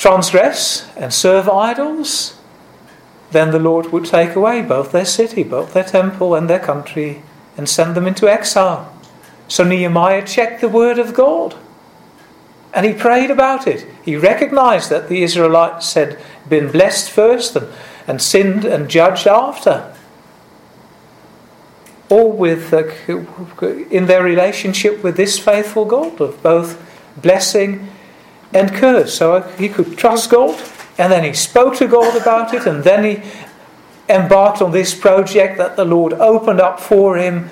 transgress 0.00 0.88
and 0.96 1.12
serve 1.12 1.46
idols, 1.46 2.38
then 3.32 3.50
the 3.50 3.58
Lord 3.58 3.92
would 3.92 4.06
take 4.06 4.34
away 4.34 4.62
both 4.62 4.92
their 4.92 5.04
city, 5.04 5.42
both 5.42 5.74
their 5.74 5.84
temple, 5.84 6.34
and 6.34 6.48
their 6.48 6.58
country, 6.58 7.22
and 7.58 7.68
send 7.68 7.94
them 7.94 8.06
into 8.06 8.26
exile. 8.26 8.90
So 9.46 9.62
Nehemiah 9.62 10.26
checked 10.26 10.62
the 10.62 10.70
word 10.70 10.98
of 10.98 11.12
God. 11.12 11.54
And 12.72 12.86
he 12.86 12.94
prayed 12.94 13.30
about 13.30 13.66
it. 13.66 13.86
He 14.02 14.16
recognized 14.16 14.88
that 14.88 15.10
the 15.10 15.22
Israelites 15.22 15.92
had 15.92 16.18
been 16.48 16.72
blessed 16.72 17.10
first 17.10 17.54
and, 17.54 17.68
and 18.06 18.22
sinned 18.22 18.64
and 18.64 18.88
judged 18.88 19.26
after. 19.26 19.94
All 22.08 22.32
with 22.32 22.72
uh, 22.72 22.84
in 23.90 24.06
their 24.06 24.22
relationship 24.22 25.02
with 25.02 25.16
this 25.18 25.38
faithful 25.38 25.84
God 25.84 26.20
of 26.22 26.42
both 26.42 26.80
blessing 27.20 27.88
and 28.52 28.72
curse. 28.72 29.14
So 29.16 29.42
he 29.58 29.68
could 29.68 29.96
trust 29.96 30.30
God, 30.30 30.60
and 30.98 31.12
then 31.12 31.24
he 31.24 31.32
spoke 31.32 31.76
to 31.76 31.86
God 31.86 32.20
about 32.20 32.54
it, 32.54 32.66
and 32.66 32.84
then 32.84 33.04
he 33.04 33.30
embarked 34.08 34.60
on 34.60 34.72
this 34.72 34.94
project 34.94 35.56
that 35.58 35.76
the 35.76 35.84
Lord 35.84 36.12
opened 36.14 36.60
up 36.60 36.80
for 36.80 37.16
him 37.16 37.48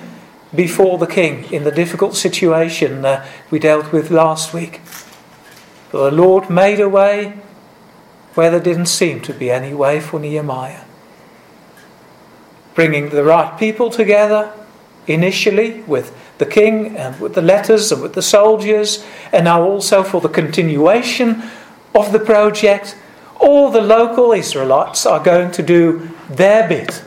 before 0.53 0.97
the 0.97 1.07
king 1.07 1.45
in 1.53 1.63
the 1.63 1.71
difficult 1.71 2.15
situation 2.15 3.05
uh, 3.05 3.25
we 3.51 3.59
dealt 3.59 3.91
with 3.91 4.11
last 4.11 4.53
week. 4.53 4.81
But 5.91 6.09
the 6.09 6.15
Lord 6.15 6.49
made 6.49 6.79
a 6.79 6.89
way 6.89 7.37
where 8.33 8.51
there 8.51 8.59
didn't 8.59 8.87
seem 8.87 9.21
to 9.21 9.33
be 9.33 9.51
any 9.51 9.73
way 9.73 9.99
for 9.99 10.19
Nehemiah. 10.19 10.81
Bringing 12.75 13.09
the 13.09 13.23
right 13.23 13.57
people 13.59 13.89
together 13.89 14.53
initially 15.07 15.81
with 15.81 16.15
the 16.39 16.45
king 16.45 16.97
and 16.97 17.19
with 17.19 17.35
the 17.35 17.41
letters 17.41 17.91
and 17.91 18.01
with 18.01 18.13
the 18.13 18.21
soldiers, 18.21 19.05
and 19.31 19.45
now 19.45 19.61
also 19.61 20.03
for 20.03 20.19
the 20.19 20.29
continuation 20.29 21.43
of 21.93 22.11
the 22.11 22.19
project, 22.19 22.97
all 23.39 23.69
the 23.69 23.81
local 23.81 24.31
Israelites 24.31 25.05
are 25.05 25.23
going 25.23 25.51
to 25.51 25.63
do 25.63 26.09
their 26.29 26.67
bit 26.67 27.03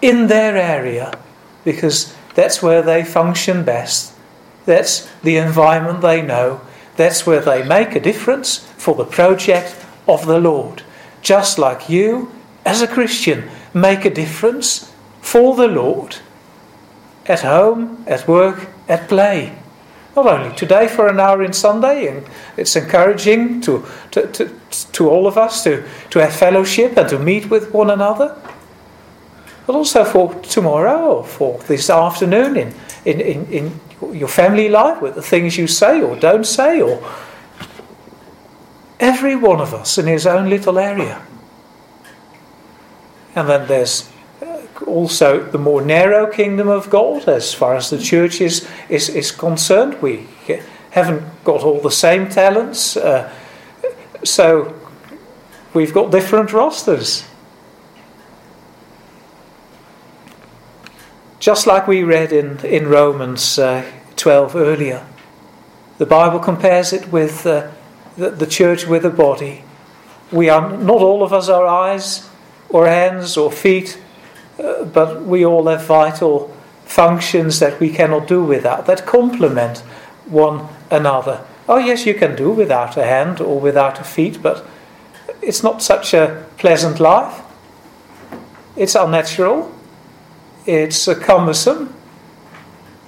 in 0.00 0.26
their 0.26 0.56
area 0.56 1.16
because 1.64 2.14
that's 2.34 2.62
where 2.62 2.82
they 2.82 3.04
function 3.04 3.64
best. 3.64 4.14
That's 4.64 5.08
the 5.22 5.36
environment 5.36 6.00
they 6.00 6.22
know. 6.22 6.60
That's 6.96 7.26
where 7.26 7.40
they 7.40 7.62
make 7.62 7.94
a 7.94 8.00
difference 8.00 8.58
for 8.76 8.94
the 8.94 9.04
project 9.04 9.76
of 10.06 10.26
the 10.26 10.40
Lord. 10.40 10.82
Just 11.20 11.58
like 11.58 11.88
you, 11.88 12.32
as 12.64 12.82
a 12.82 12.88
Christian, 12.88 13.48
make 13.74 14.04
a 14.04 14.10
difference 14.10 14.92
for 15.20 15.54
the 15.54 15.68
Lord 15.68 16.16
at 17.26 17.40
home, 17.40 18.04
at 18.06 18.26
work, 18.26 18.68
at 18.88 19.08
play. 19.08 19.56
Not 20.14 20.26
only 20.26 20.54
today 20.56 20.88
for 20.88 21.08
an 21.08 21.18
hour 21.18 21.42
in 21.42 21.52
Sunday, 21.52 22.08
and 22.08 22.26
it's 22.56 22.76
encouraging 22.76 23.62
to, 23.62 23.84
to, 24.10 24.26
to, 24.32 24.58
to 24.92 25.08
all 25.08 25.26
of 25.26 25.38
us 25.38 25.64
to, 25.64 25.88
to 26.10 26.18
have 26.18 26.34
fellowship 26.34 26.96
and 26.98 27.08
to 27.08 27.18
meet 27.18 27.48
with 27.48 27.72
one 27.72 27.90
another, 27.90 28.36
but 29.66 29.74
also 29.74 30.04
for 30.04 30.34
tomorrow 30.42 31.16
or 31.16 31.24
for 31.24 31.58
this 31.60 31.88
afternoon 31.88 32.56
in, 32.56 32.74
in, 33.04 33.20
in, 33.20 33.46
in 33.46 33.80
your 34.12 34.28
family 34.28 34.68
life, 34.68 35.00
with 35.00 35.14
the 35.14 35.22
things 35.22 35.56
you 35.56 35.66
say 35.66 36.02
or 36.02 36.16
don't 36.16 36.44
say, 36.44 36.82
or 36.82 37.02
every 39.00 39.36
one 39.36 39.60
of 39.60 39.72
us 39.72 39.96
in 39.96 40.06
his 40.06 40.26
own 40.26 40.50
little 40.50 40.78
area. 40.78 41.22
And 43.34 43.48
then 43.48 43.66
there's 43.66 44.11
also 44.86 45.42
the 45.42 45.58
more 45.58 45.82
narrow 45.82 46.26
kingdom 46.26 46.68
of 46.68 46.90
God 46.90 47.28
as 47.28 47.54
far 47.54 47.74
as 47.74 47.90
the 47.90 47.98
church 47.98 48.40
is, 48.40 48.68
is, 48.88 49.08
is 49.08 49.30
concerned. 49.30 50.00
We 50.02 50.26
haven't 50.90 51.44
got 51.44 51.62
all 51.62 51.80
the 51.80 51.90
same 51.90 52.28
talents, 52.28 52.96
uh, 52.96 53.32
so 54.24 54.78
we've 55.74 55.94
got 55.94 56.10
different 56.10 56.52
rosters. 56.52 57.24
Just 61.40 61.66
like 61.66 61.88
we 61.88 62.04
read 62.04 62.32
in, 62.32 62.64
in 62.64 62.86
Romans 62.86 63.58
uh, 63.58 63.84
12 64.14 64.54
earlier, 64.54 65.04
the 65.98 66.06
Bible 66.06 66.38
compares 66.38 66.92
it 66.92 67.10
with 67.10 67.44
uh, 67.46 67.68
the, 68.16 68.30
the 68.30 68.46
church 68.46 68.86
with 68.86 69.04
a 69.04 69.10
body. 69.10 69.64
We 70.30 70.48
are 70.48 70.70
not 70.76 71.02
all 71.02 71.22
of 71.22 71.32
us 71.32 71.48
are 71.48 71.66
eyes 71.66 72.28
or 72.68 72.86
hands 72.86 73.36
or 73.36 73.50
feet, 73.50 74.00
uh, 74.58 74.84
but 74.84 75.22
we 75.22 75.44
all 75.44 75.66
have 75.66 75.86
vital 75.86 76.54
functions 76.84 77.58
that 77.60 77.80
we 77.80 77.90
cannot 77.90 78.26
do 78.26 78.44
without, 78.44 78.86
that 78.86 79.06
complement 79.06 79.78
one 80.26 80.68
another. 80.90 81.44
Oh, 81.68 81.78
yes, 81.78 82.06
you 82.06 82.14
can 82.14 82.36
do 82.36 82.50
without 82.50 82.96
a 82.96 83.04
hand 83.04 83.40
or 83.40 83.60
without 83.60 84.00
a 84.00 84.04
feet, 84.04 84.42
but 84.42 84.66
it's 85.40 85.62
not 85.62 85.82
such 85.82 86.14
a 86.14 86.44
pleasant 86.58 87.00
life. 87.00 87.40
It's 88.76 88.94
unnatural, 88.94 89.72
it's 90.66 91.12
cumbersome. 91.20 91.94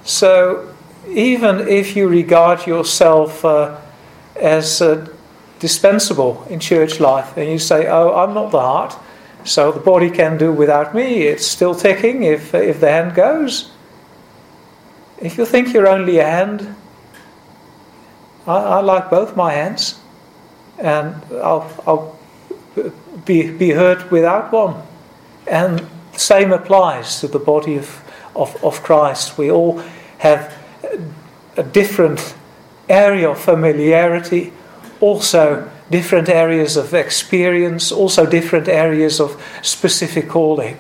So, 0.05 0.75
even 1.09 1.69
if 1.69 1.97
you 1.97 2.09
regard 2.09 2.67
yourself 2.67 3.45
uh, 3.45 3.77
as 4.37 4.81
uh, 4.83 5.07
dispensable 5.59 6.47
in 6.51 6.61
church 6.61 7.01
life 7.01 7.37
and 7.37 7.51
you 7.51 7.59
say, 7.59 7.87
Oh, 7.87 8.15
I'm 8.15 8.35
not 8.35 8.51
the 8.51 8.61
heart, 8.61 8.97
so 9.45 9.71
the 9.71 9.81
body 9.81 10.11
can 10.11 10.39
do 10.39 10.53
without 10.53 10.95
me, 10.95 11.23
it's 11.23 11.47
still 11.47 11.75
ticking 11.75 12.23
if, 12.23 12.55
if 12.55 12.81
the 12.81 12.91
hand 12.91 13.15
goes. 13.15 13.71
If 15.19 15.39
you 15.39 15.47
think 15.47 15.73
you're 15.73 15.89
only 15.89 16.19
a 16.19 16.25
hand, 16.25 16.75
I, 18.47 18.57
I 18.57 18.81
like 18.81 19.11
both 19.11 19.37
my 19.37 19.53
hands, 19.53 20.01
and 20.79 21.15
I'll, 21.35 21.71
I'll 21.87 22.19
be, 23.25 23.51
be 23.51 23.71
hurt 23.71 24.11
without 24.11 24.53
one. 24.53 24.83
And 25.47 25.87
the 26.13 26.19
same 26.19 26.53
applies 26.53 27.21
to 27.21 27.29
the 27.29 27.39
body 27.39 27.77
of, 27.77 28.03
of, 28.35 28.63
of 28.65 28.83
Christ. 28.83 29.39
We 29.39 29.51
all 29.51 29.83
have 30.19 30.57
a 31.57 31.63
different 31.63 32.35
area 32.89 33.31
of 33.31 33.41
familiarity, 33.41 34.53
also 35.01 35.71
different 35.91 36.29
areas 36.29 36.77
of 36.77 36.95
experience, 36.95 37.93
also 37.93 38.27
different 38.27 38.69
areas 38.69 39.21
of 39.21 39.43
specific 39.63 40.29
calling. 40.29 40.77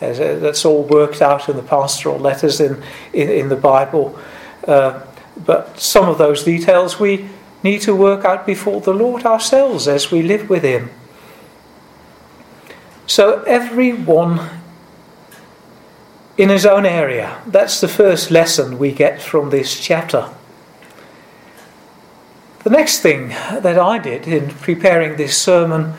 Uh, 0.00 0.12
that's 0.38 0.64
all 0.64 0.82
worked 0.84 1.20
out 1.20 1.48
in 1.48 1.56
the 1.56 1.62
pastoral 1.62 2.18
letters 2.18 2.60
in, 2.60 2.82
in, 3.12 3.28
in 3.28 3.48
the 3.48 3.56
Bible. 3.56 4.18
Uh, 4.66 5.02
but 5.44 5.78
some 5.78 6.08
of 6.08 6.18
those 6.18 6.44
details 6.44 6.98
we 6.98 7.28
need 7.62 7.82
to 7.82 7.94
work 7.94 8.24
out 8.24 8.46
before 8.46 8.80
the 8.80 8.94
Lord 8.94 9.24
ourselves 9.24 9.86
as 9.86 10.10
we 10.10 10.22
live 10.22 10.48
with 10.48 10.62
Him. 10.62 10.90
So, 13.06 13.42
everyone 13.42 14.60
in 16.40 16.48
his 16.48 16.64
own 16.64 16.86
area. 16.86 17.38
That's 17.46 17.82
the 17.82 17.88
first 17.88 18.30
lesson 18.30 18.78
we 18.78 18.92
get 18.92 19.20
from 19.20 19.50
this 19.50 19.78
chapter. 19.78 20.30
The 22.62 22.70
next 22.70 23.00
thing 23.00 23.28
that 23.28 23.78
I 23.78 23.96
did 23.98 24.28
in 24.28 24.50
preparing 24.50 25.16
this 25.16 25.36
sermon 25.36 25.94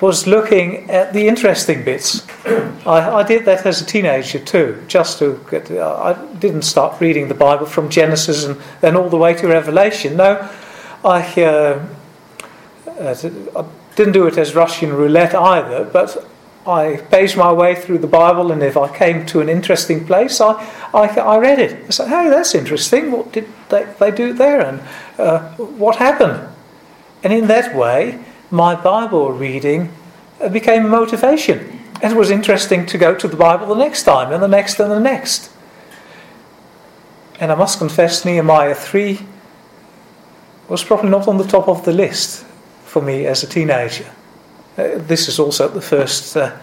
was 0.00 0.26
looking 0.26 0.88
at 0.90 1.12
the 1.12 1.28
interesting 1.28 1.84
bits. 1.84 2.26
I, 2.86 3.10
I, 3.10 3.22
did 3.24 3.44
that 3.44 3.66
as 3.66 3.82
a 3.82 3.84
teenager 3.84 4.38
too, 4.38 4.82
just 4.88 5.18
to 5.18 5.44
get. 5.50 5.70
I 5.70 6.14
didn't 6.38 6.62
start 6.62 6.98
reading 7.00 7.28
the 7.28 7.34
Bible 7.34 7.66
from 7.66 7.90
Genesis 7.90 8.44
and 8.44 8.58
then 8.80 8.96
all 8.96 9.10
the 9.10 9.18
way 9.18 9.34
to 9.34 9.48
Revelation. 9.48 10.16
No, 10.16 10.48
I, 11.04 11.20
uh, 11.42 11.84
uh 12.86 13.14
I 13.56 13.64
didn't 13.94 14.12
do 14.12 14.26
it 14.26 14.38
as 14.38 14.54
Russian 14.54 14.94
roulette 14.94 15.34
either, 15.34 15.84
but 15.84 16.24
I 16.68 16.98
paged 17.10 17.34
my 17.34 17.50
way 17.50 17.74
through 17.74 17.98
the 17.98 18.06
Bible, 18.06 18.52
and 18.52 18.62
if 18.62 18.76
I 18.76 18.94
came 18.94 19.24
to 19.26 19.40
an 19.40 19.48
interesting 19.48 20.06
place, 20.06 20.38
I, 20.38 20.52
I, 20.92 21.06
I 21.06 21.38
read 21.38 21.58
it. 21.58 21.82
I 21.86 21.90
said, 21.90 22.08
hey, 22.08 22.28
that's 22.28 22.54
interesting. 22.54 23.10
What 23.10 23.32
did 23.32 23.48
they, 23.70 23.86
they 23.98 24.10
do 24.10 24.34
there? 24.34 24.60
And 24.60 24.82
uh, 25.18 25.48
what 25.56 25.96
happened? 25.96 26.46
And 27.24 27.32
in 27.32 27.46
that 27.46 27.74
way, 27.74 28.22
my 28.50 28.74
Bible 28.74 29.32
reading 29.32 29.90
uh, 30.42 30.50
became 30.50 30.84
a 30.84 30.88
motivation. 30.88 31.80
It 32.02 32.14
was 32.14 32.30
interesting 32.30 32.84
to 32.84 32.98
go 32.98 33.14
to 33.14 33.26
the 33.26 33.36
Bible 33.36 33.66
the 33.68 33.74
next 33.74 34.02
time, 34.02 34.30
and 34.30 34.42
the 34.42 34.48
next, 34.48 34.78
and 34.78 34.90
the 34.90 35.00
next. 35.00 35.50
And 37.40 37.50
I 37.50 37.54
must 37.54 37.78
confess, 37.78 38.26
Nehemiah 38.26 38.74
3 38.74 39.20
was 40.68 40.84
probably 40.84 41.08
not 41.08 41.28
on 41.28 41.38
the 41.38 41.46
top 41.46 41.66
of 41.66 41.86
the 41.86 41.92
list 41.92 42.44
for 42.84 43.00
me 43.00 43.24
as 43.24 43.42
a 43.42 43.46
teenager. 43.46 44.12
Uh, 44.78 44.96
this 44.98 45.26
is 45.26 45.40
also 45.40 45.66
the 45.66 45.80
first 45.80 46.36
uh, 46.36 46.56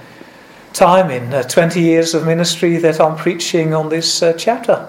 time 0.72 1.12
in 1.12 1.34
uh, 1.34 1.44
20 1.44 1.82
years 1.82 2.14
of 2.14 2.26
ministry 2.26 2.78
that 2.78 3.02
I'm 3.02 3.18
preaching 3.18 3.74
on 3.74 3.90
this 3.90 4.24
chapter. 4.38 4.88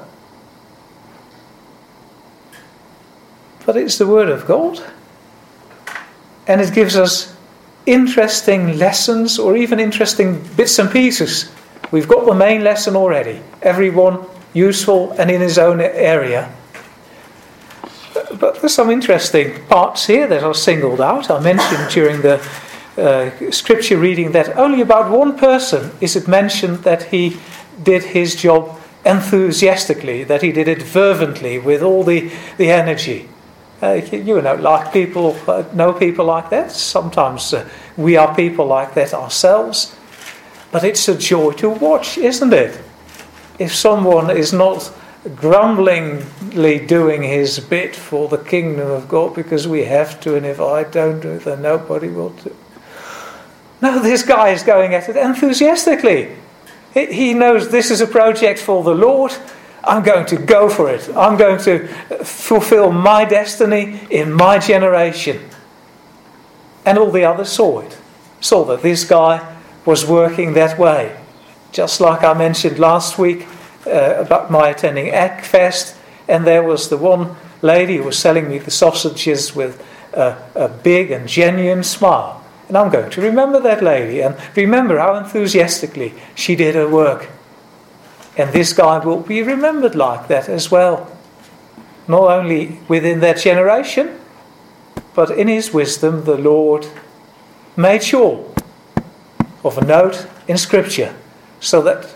But 3.64 3.76
it's 3.76 3.98
the 3.98 4.06
Word 4.06 4.28
of 4.28 4.46
God. 4.46 4.80
And 6.46 6.60
it 6.60 6.72
gives 6.72 6.94
us 6.94 7.34
interesting 7.84 8.78
lessons 8.78 9.40
or 9.40 9.56
even 9.56 9.80
interesting 9.80 10.40
bits 10.56 10.78
and 10.78 10.88
pieces. 10.88 11.50
We've 11.90 12.06
got 12.06 12.26
the 12.26 12.34
main 12.34 12.62
lesson 12.62 12.94
already. 12.94 13.40
Everyone 13.60 14.24
useful 14.54 15.10
and 15.18 15.32
in 15.32 15.40
his 15.40 15.58
own 15.58 15.80
area. 15.80 16.54
But 18.38 18.60
there's 18.60 18.74
some 18.74 18.90
interesting 18.90 19.66
parts 19.66 20.06
here 20.06 20.28
that 20.28 20.44
are 20.44 20.54
singled 20.54 21.00
out. 21.00 21.28
I 21.28 21.40
mentioned 21.40 21.90
during 21.90 22.22
the 22.22 22.38
uh, 22.98 23.30
scripture 23.50 23.98
reading 23.98 24.32
that 24.32 24.56
only 24.56 24.80
about 24.80 25.10
one 25.10 25.36
person 25.36 25.90
is 26.00 26.16
it 26.16 26.26
mentioned 26.26 26.78
that 26.78 27.04
he 27.04 27.36
did 27.82 28.02
his 28.02 28.34
job 28.34 28.78
enthusiastically, 29.04 30.24
that 30.24 30.42
he 30.42 30.50
did 30.52 30.68
it 30.68 30.82
fervently 30.82 31.58
with 31.58 31.82
all 31.82 32.02
the, 32.02 32.30
the 32.56 32.70
energy. 32.70 33.28
Uh, 33.82 34.00
you 34.10 34.40
know, 34.40 34.54
like 34.54 34.92
people, 34.92 35.36
uh, 35.46 35.62
know 35.74 35.92
people 35.92 36.24
like 36.24 36.48
that. 36.50 36.72
Sometimes 36.72 37.52
uh, 37.52 37.68
we 37.96 38.16
are 38.16 38.34
people 38.34 38.66
like 38.66 38.94
that 38.94 39.12
ourselves. 39.12 39.94
But 40.72 40.82
it's 40.82 41.08
a 41.08 41.16
joy 41.16 41.52
to 41.52 41.70
watch, 41.70 42.18
isn't 42.18 42.52
it? 42.52 42.80
If 43.58 43.74
someone 43.74 44.30
is 44.30 44.52
not 44.52 44.92
grumblingly 45.34 46.86
doing 46.86 47.22
his 47.22 47.60
bit 47.60 47.94
for 47.94 48.28
the 48.28 48.38
kingdom 48.38 48.90
of 48.90 49.08
God 49.08 49.34
because 49.34 49.68
we 49.68 49.84
have 49.84 50.20
to, 50.20 50.36
and 50.36 50.46
if 50.46 50.60
I 50.60 50.84
don't 50.84 51.20
do 51.20 51.30
it, 51.32 51.44
then 51.44 51.62
nobody 51.62 52.08
will 52.08 52.30
do. 52.30 52.54
No, 53.80 54.00
this 54.00 54.22
guy 54.22 54.50
is 54.50 54.62
going 54.62 54.94
at 54.94 55.08
it 55.08 55.16
enthusiastically. 55.16 56.30
He 56.94 57.34
knows 57.34 57.68
this 57.68 57.90
is 57.90 58.00
a 58.00 58.06
project 58.06 58.58
for 58.58 58.82
the 58.82 58.94
Lord. 58.94 59.32
I'm 59.84 60.02
going 60.02 60.26
to 60.26 60.36
go 60.36 60.68
for 60.68 60.90
it. 60.90 61.08
I'm 61.14 61.36
going 61.36 61.58
to 61.60 61.86
fulfill 62.24 62.90
my 62.90 63.24
destiny 63.24 64.00
in 64.10 64.32
my 64.32 64.58
generation. 64.58 65.48
And 66.84 66.98
all 66.98 67.10
the 67.10 67.24
others 67.24 67.50
saw 67.50 67.80
it, 67.80 67.98
saw 68.40 68.64
that 68.64 68.82
this 68.82 69.04
guy 69.04 69.56
was 69.84 70.06
working 70.06 70.54
that 70.54 70.78
way. 70.78 71.16
Just 71.70 72.00
like 72.00 72.24
I 72.24 72.32
mentioned 72.32 72.78
last 72.78 73.18
week 73.18 73.46
uh, 73.86 74.14
about 74.16 74.50
my 74.50 74.70
attending 74.70 75.12
Eggfest, 75.12 75.96
and 76.28 76.46
there 76.46 76.62
was 76.62 76.88
the 76.88 76.96
one 76.96 77.36
lady 77.60 77.98
who 77.98 78.04
was 78.04 78.18
selling 78.18 78.48
me 78.48 78.58
the 78.58 78.70
sausages 78.70 79.54
with 79.54 79.84
a, 80.14 80.36
a 80.54 80.68
big 80.68 81.10
and 81.10 81.28
genuine 81.28 81.84
smile. 81.84 82.44
And 82.68 82.76
I'm 82.76 82.90
going 82.90 83.10
to 83.10 83.20
remember 83.20 83.60
that 83.60 83.82
lady 83.82 84.20
and 84.20 84.36
remember 84.56 84.98
how 84.98 85.14
enthusiastically 85.16 86.14
she 86.34 86.56
did 86.56 86.74
her 86.74 86.88
work. 86.88 87.28
And 88.36 88.52
this 88.52 88.72
guy 88.72 88.98
will 88.98 89.20
be 89.20 89.42
remembered 89.42 89.94
like 89.94 90.28
that 90.28 90.48
as 90.48 90.70
well. 90.70 91.10
Not 92.08 92.30
only 92.30 92.80
within 92.88 93.20
that 93.20 93.38
generation, 93.38 94.18
but 95.14 95.30
in 95.30 95.48
his 95.48 95.72
wisdom, 95.72 96.24
the 96.24 96.36
Lord 96.36 96.86
made 97.76 98.02
sure 98.02 98.52
of 99.64 99.78
a 99.78 99.84
note 99.84 100.26
in 100.46 100.58
Scripture 100.58 101.14
so 101.60 101.80
that 101.82 102.14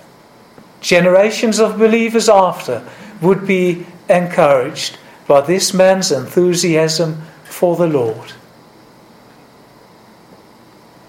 generations 0.81 1.59
of 1.59 1.79
believers 1.79 2.29
after 2.29 2.87
would 3.21 3.47
be 3.47 3.87
encouraged 4.09 4.99
by 5.27 5.41
this 5.41 5.73
man's 5.73 6.11
enthusiasm 6.11 7.23
for 7.45 7.77
the 7.77 7.87
Lord. 7.87 8.33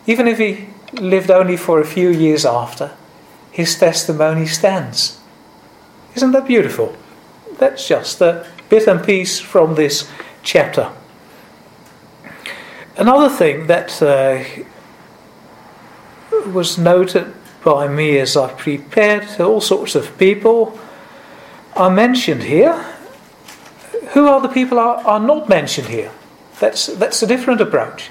Even 0.08 0.28
if 0.28 0.38
he 0.38 0.68
lived 0.94 1.32
only 1.32 1.58
for 1.58 1.80
a 1.80 1.86
few 1.86 2.10
years 2.10 2.46
after, 2.46 2.92
his 3.52 3.78
testimony 3.78 4.46
stands. 4.46 5.20
Isn't 6.16 6.32
that 6.32 6.48
beautiful? 6.48 6.96
That's 7.58 7.88
just 7.88 8.22
a 8.22 8.48
bit 8.70 8.88
and 8.88 9.04
piece 9.04 9.40
from 9.40 9.76
this 9.76 10.10
chapter. 10.44 10.92
Another 12.98 13.30
thing 13.30 13.68
that 13.68 14.02
uh, 14.02 14.44
was 16.52 16.78
noted 16.78 17.34
by 17.64 17.88
me 17.88 18.18
as 18.18 18.36
I 18.36 18.52
prepared 18.54 19.40
all 19.40 19.62
sorts 19.62 19.96
of 19.96 20.18
people 20.18 20.78
are 21.76 21.92
mentioned 21.92 22.44
here. 22.44 22.74
Who 24.14 24.28
are 24.28 24.42
the 24.42 24.50
people 24.50 24.80
are, 24.80 24.98
are 25.06 25.20
not 25.20 25.48
mentioned 25.48 25.88
here? 25.88 26.12
That's, 26.60 26.88
that's 26.88 27.24
a 27.24 27.28
different 27.28 27.62
approach. 27.62 28.10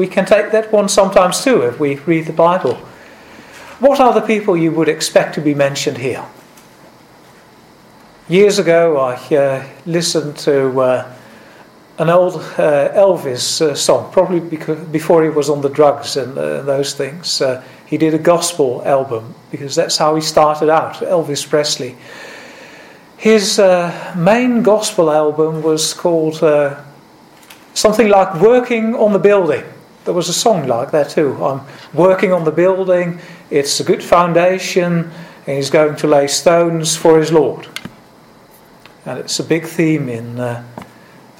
We 0.00 0.06
can 0.06 0.24
take 0.24 0.50
that 0.52 0.72
one 0.72 0.88
sometimes 0.88 1.44
too 1.44 1.60
if 1.60 1.78
we 1.78 1.96
read 1.96 2.24
the 2.24 2.32
Bible. 2.32 2.76
What 3.80 4.00
are 4.00 4.14
the 4.14 4.22
people 4.22 4.56
you 4.56 4.72
would 4.72 4.88
expect 4.88 5.34
to 5.34 5.42
be 5.42 5.54
mentioned 5.54 5.98
here? 5.98 6.24
Years 8.26 8.58
ago, 8.58 8.96
I 8.96 9.16
uh, 9.36 9.62
listened 9.84 10.38
to 10.38 10.80
uh, 10.80 11.12
an 11.98 12.08
old 12.08 12.36
uh, 12.36 12.88
Elvis 12.94 13.60
uh, 13.60 13.74
song, 13.74 14.10
probably 14.10 14.40
because, 14.40 14.78
before 14.86 15.22
he 15.22 15.28
was 15.28 15.50
on 15.50 15.60
the 15.60 15.68
drugs 15.68 16.16
and 16.16 16.32
uh, 16.38 16.62
those 16.62 16.94
things. 16.94 17.42
Uh, 17.42 17.62
he 17.84 17.98
did 17.98 18.14
a 18.14 18.18
gospel 18.18 18.82
album 18.86 19.34
because 19.50 19.74
that's 19.74 19.98
how 19.98 20.14
he 20.14 20.22
started 20.22 20.70
out, 20.70 20.94
Elvis 20.94 21.46
Presley. 21.46 21.94
His 23.18 23.58
main 24.16 24.62
gospel 24.62 25.10
album 25.10 25.62
was 25.62 25.92
called 25.92 26.36
something 27.74 28.08
like 28.08 28.40
Working 28.40 28.94
on 28.94 29.12
the 29.12 29.18
Building. 29.18 29.64
There 30.04 30.14
was 30.14 30.28
a 30.28 30.32
song 30.32 30.66
like 30.66 30.92
that 30.92 31.10
too. 31.10 31.44
I'm 31.44 31.60
working 31.92 32.32
on 32.32 32.44
the 32.44 32.50
building, 32.50 33.20
it's 33.50 33.80
a 33.80 33.84
good 33.84 34.02
foundation, 34.02 35.10
and 35.46 35.56
he's 35.56 35.70
going 35.70 35.96
to 35.96 36.06
lay 36.06 36.26
stones 36.26 36.96
for 36.96 37.18
his 37.18 37.30
Lord. 37.30 37.68
And 39.04 39.18
it's 39.18 39.38
a 39.40 39.44
big 39.44 39.66
theme 39.66 40.08
in, 40.08 40.40
uh, 40.40 40.64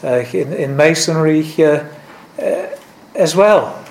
uh, 0.04 0.24
in, 0.32 0.52
in, 0.52 0.76
masonry 0.76 1.46
uh, 1.62 1.84
as 3.14 3.34
well. 3.34 3.84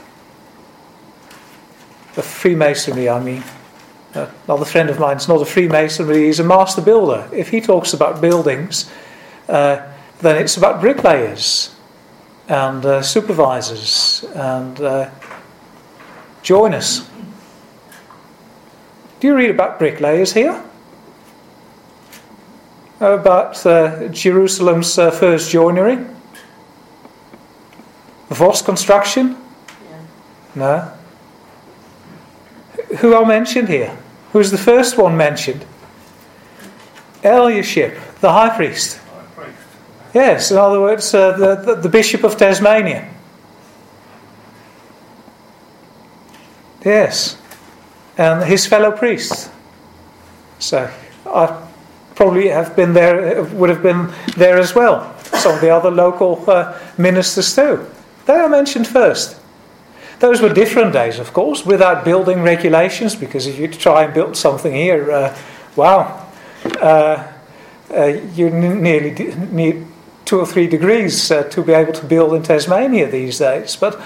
The 2.15 2.23
Freemasonry, 2.23 3.09
I 3.09 3.19
mean. 3.19 3.43
Uh, 4.13 4.27
another 4.45 4.65
friend 4.65 4.89
of 4.89 4.99
mine 4.99 5.17
is 5.17 5.27
not 5.27 5.41
a 5.41 5.45
Freemason, 5.45 6.05
Freemasonry, 6.05 6.25
he's 6.27 6.39
a 6.39 6.43
master 6.43 6.81
builder. 6.81 7.29
If 7.31 7.49
he 7.49 7.61
talks 7.61 7.93
about 7.93 8.21
buildings, 8.21 8.91
uh, 9.47 9.87
then 10.19 10.35
it's 10.41 10.57
about 10.57 10.81
bricklayers 10.81 11.75
and 12.49 12.83
uh, 12.83 13.01
supervisors 13.01 14.25
and 14.33 14.81
uh, 14.81 15.09
joiners. 16.41 17.07
Do 19.19 19.27
you 19.27 19.35
read 19.35 19.51
about 19.51 19.77
bricklayers 19.77 20.33
here? 20.33 20.63
About 22.99 23.65
uh, 23.65 24.07
Jerusalem's 24.09 24.97
uh, 24.97 25.11
first 25.11 25.51
joinery? 25.51 26.05
Vos 28.29 28.61
construction? 28.61 29.37
Yeah. 29.89 30.01
No. 30.55 30.91
Who 32.97 33.13
are 33.13 33.25
mentioned 33.25 33.69
here? 33.69 33.95
Who's 34.33 34.49
the 34.51 34.57
first 34.57 34.97
one 34.97 35.15
mentioned? 35.15 35.65
Eliashib, 37.23 37.93
the 38.21 38.31
high 38.31 38.55
priest. 38.55 38.99
Yes, 40.13 40.51
in 40.51 40.57
other 40.57 40.81
words, 40.81 41.13
uh, 41.13 41.37
the, 41.37 41.55
the, 41.55 41.75
the 41.81 41.89
Bishop 41.89 42.23
of 42.23 42.35
Tasmania. 42.35 43.07
Yes, 46.83 47.37
and 48.17 48.43
his 48.43 48.65
fellow 48.65 48.91
priests. 48.91 49.49
So 50.59 50.89
I 51.25 51.67
probably 52.15 52.49
have 52.49 52.75
been 52.75 52.93
there, 52.93 53.43
would 53.43 53.69
have 53.69 53.83
been 53.83 54.11
there 54.35 54.57
as 54.57 54.73
well. 54.73 55.15
Some 55.23 55.55
of 55.55 55.61
the 55.61 55.69
other 55.69 55.91
local 55.91 56.43
uh, 56.49 56.77
ministers 56.97 57.55
too. 57.55 57.85
They 58.25 58.33
are 58.33 58.49
mentioned 58.49 58.87
first. 58.87 59.39
Those 60.19 60.41
were 60.41 60.53
different 60.53 60.91
days, 60.91 61.17
of 61.19 61.31
course, 61.31 61.65
without 61.65 62.03
building 62.03 62.41
regulations, 62.41 63.15
because 63.15 63.47
if 63.47 63.57
you 63.57 63.69
try 63.69 64.03
and 64.03 64.13
build 64.13 64.35
something 64.35 64.73
here, 64.73 65.11
uh, 65.11 65.37
wow, 65.75 66.27
uh, 66.81 67.25
uh 67.91 68.05
you 68.35 68.49
nearly 68.49 69.11
need 69.51 69.87
two 70.29 70.39
or 70.39 70.45
three 70.45 70.67
degrees 70.67 71.31
uh, 71.31 71.41
to 71.45 71.63
be 71.63 71.73
able 71.73 71.91
to 71.91 72.05
build 72.05 72.35
in 72.35 72.43
Tasmania 72.43 73.09
these 73.09 73.39
days. 73.39 73.75
But 73.75 73.99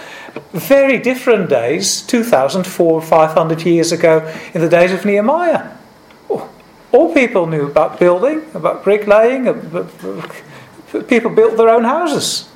very 0.53 0.97
different 0.97 1.49
days, 1.49 2.01
2,000, 2.01 2.63
500 2.65 3.65
years 3.65 3.91
ago, 3.91 4.33
in 4.53 4.61
the 4.61 4.69
days 4.69 4.93
of 4.93 5.03
Nehemiah. 5.03 5.71
All 6.93 7.13
people 7.13 7.45
knew 7.45 7.67
about 7.67 7.99
building, 7.99 8.41
about 8.53 8.85
bricklaying. 8.85 9.43
People 11.09 11.31
built 11.31 11.57
their 11.57 11.67
own 11.67 11.83
houses. 11.83 12.47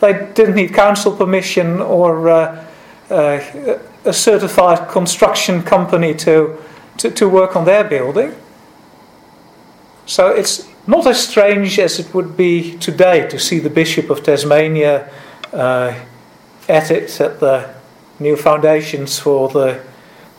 They 0.00 0.14
didn't 0.32 0.54
need 0.54 0.72
council 0.72 1.14
permission 1.14 1.82
or 1.82 2.30
uh, 2.30 2.64
uh, 3.10 3.78
a 4.06 4.12
certified 4.14 4.88
construction 4.88 5.62
company 5.62 6.14
to, 6.14 6.56
to, 6.96 7.10
to 7.10 7.28
work 7.28 7.56
on 7.56 7.66
their 7.66 7.84
building. 7.84 8.34
So 10.06 10.28
it's 10.28 10.69
not 10.86 11.06
as 11.06 11.28
strange 11.28 11.78
as 11.78 11.98
it 11.98 12.14
would 12.14 12.36
be 12.36 12.76
today 12.78 13.28
to 13.28 13.38
see 13.38 13.58
the 13.58 13.70
Bishop 13.70 14.10
of 14.10 14.22
Tasmania 14.22 15.10
uh, 15.52 15.94
at 16.68 16.90
it 16.90 17.20
at 17.20 17.40
the 17.40 17.74
new 18.18 18.36
foundations 18.36 19.18
for 19.18 19.48
the, 19.48 19.82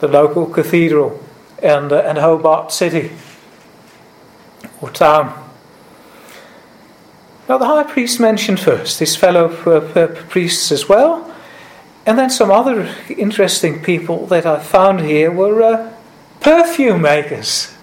the 0.00 0.08
local 0.08 0.46
cathedral 0.46 1.22
and, 1.62 1.92
uh, 1.92 2.00
and 2.00 2.18
Hobart 2.18 2.72
City 2.72 3.10
or 4.80 4.90
town. 4.90 5.38
Now, 7.48 7.58
the 7.58 7.66
high 7.66 7.84
priest 7.84 8.20
mentioned 8.20 8.60
first, 8.60 8.98
his 9.00 9.16
fellow 9.16 9.48
uh, 9.66 10.06
priests 10.28 10.72
as 10.72 10.88
well, 10.88 11.32
and 12.06 12.18
then 12.18 12.30
some 12.30 12.50
other 12.50 12.94
interesting 13.08 13.82
people 13.82 14.26
that 14.26 14.46
I 14.46 14.58
found 14.60 15.00
here 15.00 15.30
were 15.30 15.62
uh, 15.62 15.92
perfume 16.40 17.02
makers. 17.02 17.74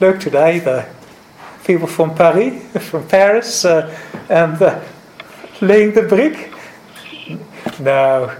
Look 0.00 0.20
today, 0.20 0.58
the 0.58 0.88
people 1.64 1.86
from 1.86 2.14
Paris, 2.14 2.88
from 2.88 3.06
Paris, 3.08 3.64
uh, 3.64 3.96
and 4.28 4.60
uh, 4.60 4.80
laying 5.60 5.92
the 5.92 6.02
brick. 6.02 6.52
No, 7.78 8.36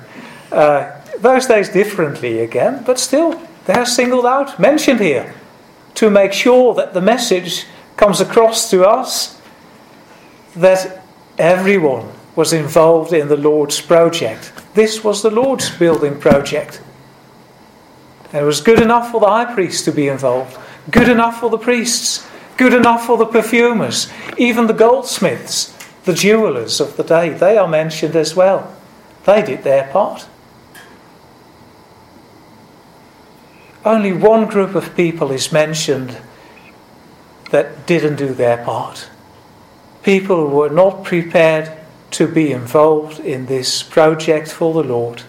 uh, 0.52 1.00
those 1.18 1.46
days 1.46 1.68
differently 1.68 2.40
again, 2.40 2.82
but 2.84 2.98
still 2.98 3.40
they 3.66 3.74
are 3.74 3.86
singled 3.86 4.26
out, 4.26 4.58
mentioned 4.58 5.00
here, 5.00 5.34
to 5.94 6.10
make 6.10 6.32
sure 6.32 6.74
that 6.74 6.94
the 6.94 7.00
message 7.00 7.66
comes 7.96 8.20
across 8.20 8.70
to 8.70 8.84
us 8.84 9.40
that 10.56 11.04
everyone 11.38 12.08
was 12.34 12.52
involved 12.52 13.12
in 13.12 13.28
the 13.28 13.36
Lord's 13.36 13.80
project. 13.80 14.52
This 14.74 15.04
was 15.04 15.22
the 15.22 15.30
Lord's 15.30 15.70
building 15.70 16.18
project. 16.18 16.80
And 18.32 18.42
it 18.42 18.46
was 18.46 18.60
good 18.60 18.80
enough 18.80 19.10
for 19.10 19.20
the 19.20 19.26
high 19.26 19.52
priest 19.52 19.84
to 19.84 19.92
be 19.92 20.08
involved, 20.08 20.56
good 20.90 21.08
enough 21.08 21.40
for 21.40 21.50
the 21.50 21.58
priests, 21.58 22.26
Good 22.60 22.74
enough 22.74 23.06
for 23.06 23.16
the 23.16 23.24
perfumers, 23.24 24.12
even 24.36 24.66
the 24.66 24.74
goldsmiths, 24.74 25.74
the 26.04 26.12
jewelers 26.12 26.78
of 26.78 26.98
the 26.98 27.02
day, 27.02 27.30
they 27.30 27.56
are 27.56 27.66
mentioned 27.66 28.14
as 28.14 28.36
well. 28.36 28.76
They 29.24 29.40
did 29.40 29.62
their 29.62 29.88
part. 29.90 30.28
Only 33.82 34.12
one 34.12 34.46
group 34.46 34.74
of 34.74 34.94
people 34.94 35.30
is 35.30 35.50
mentioned 35.50 36.18
that 37.50 37.86
didn't 37.86 38.16
do 38.16 38.34
their 38.34 38.62
part. 38.62 39.08
People 40.02 40.46
who 40.46 40.54
were 40.54 40.68
not 40.68 41.02
prepared 41.02 41.72
to 42.10 42.28
be 42.28 42.52
involved 42.52 43.20
in 43.20 43.46
this 43.46 43.82
project 43.82 44.52
for 44.52 44.74
the 44.74 44.86
Lord. 44.86 45.22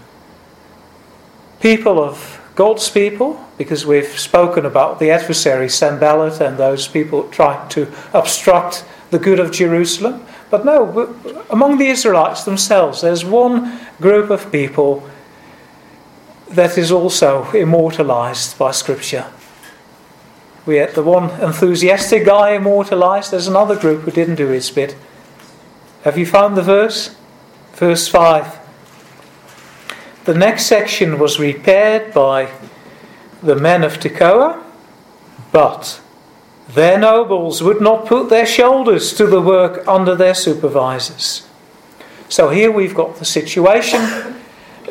People 1.62 1.98
of 1.98 2.40
God's 2.56 2.90
people, 2.90 3.44
because 3.58 3.86
we've 3.86 4.20
spoken 4.20 4.66
about 4.66 5.00
the 5.00 5.10
adversary 5.10 5.70
Sanballat 5.70 6.42
and 6.42 6.58
those 6.58 6.88
people 6.88 7.24
trying 7.30 7.70
to 7.70 7.92
obstruct 8.14 8.86
the 9.10 9.20
good 9.20 9.40
of 9.40 9.52
Jerusalem. 9.52 10.26
But 10.50 10.66
no, 10.66 11.16
among 11.50 11.78
the 11.78 11.88
Israelites 11.88 12.44
themselves, 12.44 13.02
there's 13.02 13.24
one 13.24 13.80
group 14.02 14.30
of 14.30 14.52
people 14.52 15.08
that 16.50 16.78
is 16.78 16.92
also 16.92 17.50
immortalized 17.52 18.58
by 18.58 18.72
Scripture. 18.72 19.32
We 20.66 20.76
had 20.76 20.94
the 20.94 21.04
one 21.04 21.30
enthusiastic 21.42 22.26
guy 22.26 22.52
immortalized, 22.52 23.32
there's 23.32 23.48
another 23.48 23.76
group 23.76 24.02
who 24.02 24.12
didn't 24.12 24.36
do 24.36 24.50
his 24.50 24.70
bit. 24.70 24.96
Have 26.04 26.18
you 26.18 26.26
found 26.26 26.58
the 26.58 26.62
verse? 26.62 27.16
Verse 27.74 28.08
5. 28.08 28.61
The 30.25 30.36
next 30.36 30.65
section 30.65 31.17
was 31.17 31.39
repaired 31.39 32.13
by 32.13 32.51
the 33.41 33.55
men 33.55 33.84
of 33.84 33.99
Tekoa, 33.99 34.63
but 35.51 35.99
their 36.73 36.97
nobles 36.97 37.63
would 37.63 37.81
not 37.81 38.05
put 38.05 38.29
their 38.29 38.45
shoulders 38.45 39.13
to 39.13 39.25
the 39.25 39.41
work 39.41 39.88
under 39.88 40.15
their 40.15 40.36
supervisors. 40.36 41.47
So 42.29 42.49
here 42.49 42.71
we've 42.71 42.95
got 42.95 43.17
the 43.17 43.25
situation 43.25 44.01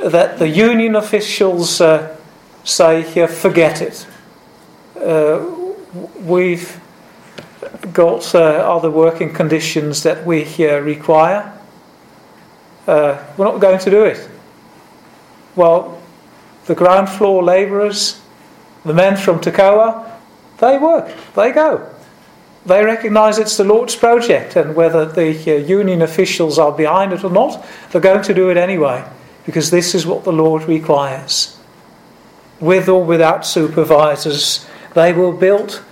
that 0.05 0.39
the 0.39 0.49
union 0.49 0.97
officials 0.97 1.81
uh, 1.81 2.17
say, 2.65 3.03
here, 3.03 3.29
forget 3.29 3.81
it. 3.81 4.07
Uh, 4.97 5.47
we've 6.19 6.81
got 7.93 8.35
uh, 8.35 8.39
other 8.39 8.91
working 8.91 9.33
conditions 9.33 10.03
that 10.03 10.27
we 10.27 10.45
here 10.45 10.83
require, 10.83 11.53
uh, 12.87 13.25
we're 13.37 13.45
not 13.45 13.61
going 13.61 13.79
to 13.79 13.91
do 13.91 14.05
it. 14.05 14.30
Well, 15.57 16.01
the 16.67 16.75
ground 16.75 17.09
floor 17.09 17.43
labourers, 17.43 18.21
the 18.85 18.95
men 18.95 19.17
from 19.17 19.41
Tekoa, 19.41 20.11
they 20.59 20.79
work, 20.79 21.13
they 21.35 21.53
go. 21.53 21.93
They 22.67 22.85
recognise 22.85 23.39
it's 23.39 23.57
the 23.57 23.65
Lord's 23.65 23.97
project, 23.97 24.55
and 24.55 24.77
whether 24.77 25.07
the 25.07 25.31
uh, 25.31 25.57
union 25.57 26.03
officials 26.03 26.59
are 26.59 26.73
behind 26.73 27.13
it 27.13 27.25
or 27.25 27.31
not, 27.31 27.65
they're 27.91 28.01
going 28.01 28.23
to 28.23 28.35
do 28.35 28.51
it 28.51 28.57
anyway, 28.57 29.05
because 29.47 29.71
this 29.71 29.95
is 29.95 30.07
what 30.07 30.25
the 30.25 30.33
Lord 30.33 30.65
requires. 30.65 31.59
With 32.61 32.89
or 32.89 33.03
without 33.03 33.47
supervisors, 33.47 34.67
they 34.95 35.13
will 35.15 35.33
build, 35.33 35.83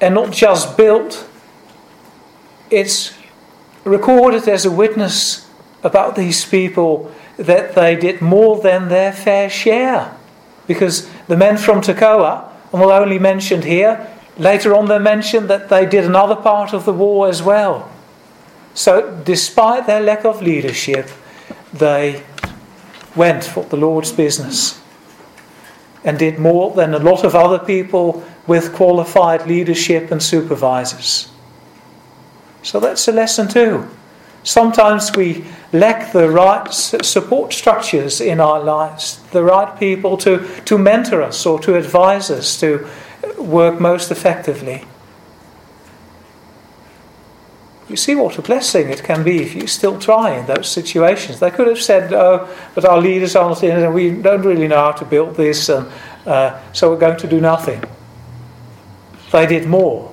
and 0.00 0.14
not 0.14 0.32
just 0.32 0.76
built, 0.76 1.26
it's 2.70 3.14
recorded 3.84 4.46
as 4.48 4.66
a 4.66 4.70
witness 4.70 5.48
about 5.82 6.14
these 6.14 6.44
people 6.44 7.10
that 7.36 7.74
they 7.74 7.96
did 7.96 8.20
more 8.20 8.60
than 8.60 8.88
their 8.88 9.12
fair 9.12 9.48
share. 9.48 10.16
Because 10.66 11.08
the 11.26 11.36
men 11.36 11.56
from 11.56 11.80
Tekoa, 11.80 12.50
and 12.72 12.80
we're 12.80 12.92
only 12.92 13.18
mentioned 13.18 13.64
here, 13.64 14.08
Later 14.38 14.74
on, 14.74 14.86
they 14.86 14.98
mention 14.98 15.46
that 15.48 15.68
they 15.68 15.84
did 15.84 16.04
another 16.04 16.36
part 16.36 16.72
of 16.72 16.84
the 16.84 16.92
war 16.92 17.28
as 17.28 17.42
well. 17.42 17.90
So, 18.74 19.20
despite 19.24 19.86
their 19.86 20.00
lack 20.00 20.24
of 20.24 20.40
leadership, 20.40 21.08
they 21.72 22.22
went 23.14 23.44
for 23.44 23.64
the 23.64 23.76
Lord's 23.76 24.12
business 24.12 24.80
and 26.02 26.18
did 26.18 26.38
more 26.38 26.74
than 26.74 26.94
a 26.94 26.98
lot 26.98 27.24
of 27.24 27.34
other 27.34 27.58
people 27.58 28.24
with 28.46 28.74
qualified 28.74 29.46
leadership 29.46 30.10
and 30.10 30.22
supervisors. 30.22 31.30
So, 32.62 32.80
that's 32.80 33.06
a 33.06 33.12
lesson 33.12 33.48
too. 33.48 33.90
Sometimes 34.44 35.14
we 35.14 35.44
lack 35.72 36.12
the 36.12 36.28
right 36.28 36.72
support 36.72 37.52
structures 37.52 38.20
in 38.20 38.40
our 38.40 38.60
lives, 38.60 39.22
the 39.30 39.44
right 39.44 39.78
people 39.78 40.16
to, 40.18 40.46
to 40.64 40.78
mentor 40.78 41.22
us 41.22 41.46
or 41.46 41.60
to 41.60 41.76
advise 41.76 42.30
us, 42.30 42.58
to 42.60 42.88
work 43.38 43.80
most 43.80 44.10
effectively. 44.10 44.84
You 47.88 47.96
see 47.96 48.14
what 48.14 48.38
a 48.38 48.42
blessing 48.42 48.88
it 48.88 49.02
can 49.02 49.22
be 49.22 49.42
if 49.42 49.54
you 49.54 49.66
still 49.66 49.98
try 49.98 50.36
in 50.38 50.46
those 50.46 50.68
situations. 50.68 51.40
They 51.40 51.50
could 51.50 51.66
have 51.66 51.80
said, 51.80 52.12
"Oh, 52.12 52.48
but 52.74 52.84
our 52.84 53.00
leaders 53.00 53.36
aren't 53.36 53.62
in 53.62 53.78
and 53.78 53.94
we 53.94 54.10
don't 54.10 54.42
really 54.42 54.66
know 54.66 54.76
how 54.76 54.92
to 54.92 55.04
build 55.04 55.36
this, 55.36 55.68
and 55.68 55.86
uh, 56.24 56.58
so 56.72 56.90
we're 56.90 56.98
going 56.98 57.18
to 57.18 57.28
do 57.28 57.40
nothing." 57.40 57.84
They 59.30 59.46
did 59.46 59.66
more, 59.66 60.11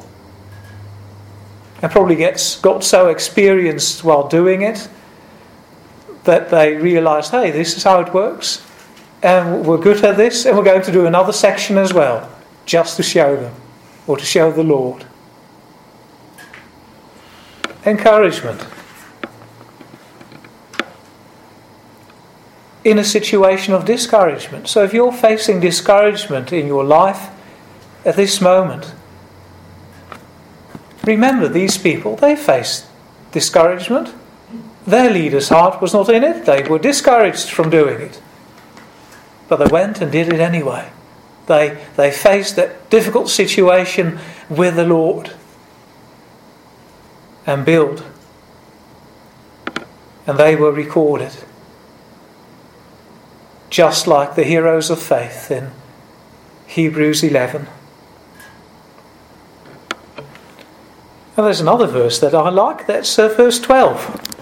and 1.82 1.92
probably 1.92 2.16
gets 2.16 2.60
got 2.60 2.84
so 2.84 3.08
experienced 3.08 4.04
while 4.04 4.28
doing 4.28 4.62
it 4.62 4.88
that 6.24 6.50
they 6.50 6.76
realised, 6.76 7.32
"Hey, 7.32 7.52
this 7.52 7.78
is 7.78 7.84
how 7.84 8.00
it 8.02 8.14
works, 8.14 8.62
and 9.24 9.66
we're 9.66 9.78
good 9.78 10.04
at 10.04 10.18
this, 10.18 10.46
and 10.46 10.58
we're 10.58 10.64
going 10.64 10.84
to 10.84 10.92
do 10.92 11.06
another 11.06 11.34
section 11.34 11.78
as 11.78 11.94
well." 11.94 12.30
just 12.70 12.98
to 12.98 13.04
show 13.04 13.36
them 13.36 13.54
or 14.06 14.16
to 14.16 14.24
show 14.24 14.52
the 14.52 14.64
Lord. 14.64 15.04
Encouragement. 17.84 18.64
In 22.84 23.00
a 23.00 23.04
situation 23.04 23.74
of 23.74 23.86
discouragement. 23.86 24.68
So 24.68 24.84
if 24.84 24.94
you're 24.94 25.12
facing 25.12 25.60
discouragement 25.60 26.54
in 26.54 26.68
your 26.68 26.84
life 26.84 27.30
at 28.06 28.16
this 28.16 28.40
moment, 28.40 28.94
remember 31.04 31.48
these 31.48 31.78
people, 31.78 32.16
they 32.16 32.36
faced 32.36 32.86
discouragement. 33.32 34.14
Their 34.86 35.10
leader's 35.12 35.50
heart 35.50 35.82
was 35.82 35.94
not 35.94 36.10
in 36.10 36.24
it, 36.24 36.46
they 36.46 36.64
were 36.68 36.80
discouraged 36.80 37.50
from 37.50 37.70
doing 37.70 38.02
it. 38.02 38.22
But 39.48 39.58
they 39.58 39.68
went 39.68 40.02
and 40.02 40.12
did 40.12 40.32
it 40.32 40.40
anyway. 40.40 40.90
They, 41.48 41.84
they 41.96 42.12
faced 42.12 42.56
that 42.58 42.90
difficult 42.90 43.30
situation 43.30 44.20
with 44.50 44.76
the 44.76 44.86
Lord 44.86 45.34
and 47.46 47.66
build. 47.66 48.06
And 50.28 50.38
they 50.38 50.56
were 50.56 50.72
recorded. 50.72 51.32
Just 53.72 54.06
like 54.06 54.36
the 54.36 54.44
heroes 54.44 54.92
of 54.92 55.02
faith 55.02 55.50
in 55.50 55.72
Hebrews 56.68 57.24
11. 57.24 57.68
And 61.38 61.46
there's 61.46 61.62
another 61.62 61.88
verse 61.88 62.20
that 62.20 62.34
I 62.34 62.50
like, 62.50 62.86
that's 62.88 63.18
uh, 63.18 63.30
verse 63.30 63.60
12. 63.60 64.38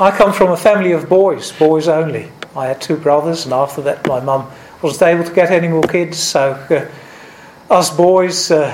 I 0.00 0.10
come 0.10 0.32
from 0.32 0.50
a 0.52 0.56
family 0.56 0.92
of 0.92 1.08
boys, 1.08 1.52
boys 1.52 1.88
only. 1.88 2.30
I 2.56 2.66
had 2.66 2.80
two 2.80 2.96
brothers, 2.96 3.44
and 3.44 3.52
after 3.52 3.82
that, 3.82 4.06
my 4.06 4.20
mum 4.20 4.50
wasn't 4.80 5.02
able 5.02 5.24
to 5.24 5.34
get 5.34 5.50
any 5.50 5.68
more 5.68 5.82
kids, 5.82 6.18
so 6.18 6.52
uh, 6.70 7.72
us 7.74 7.94
boys, 7.94 8.50
uh, 8.50 8.72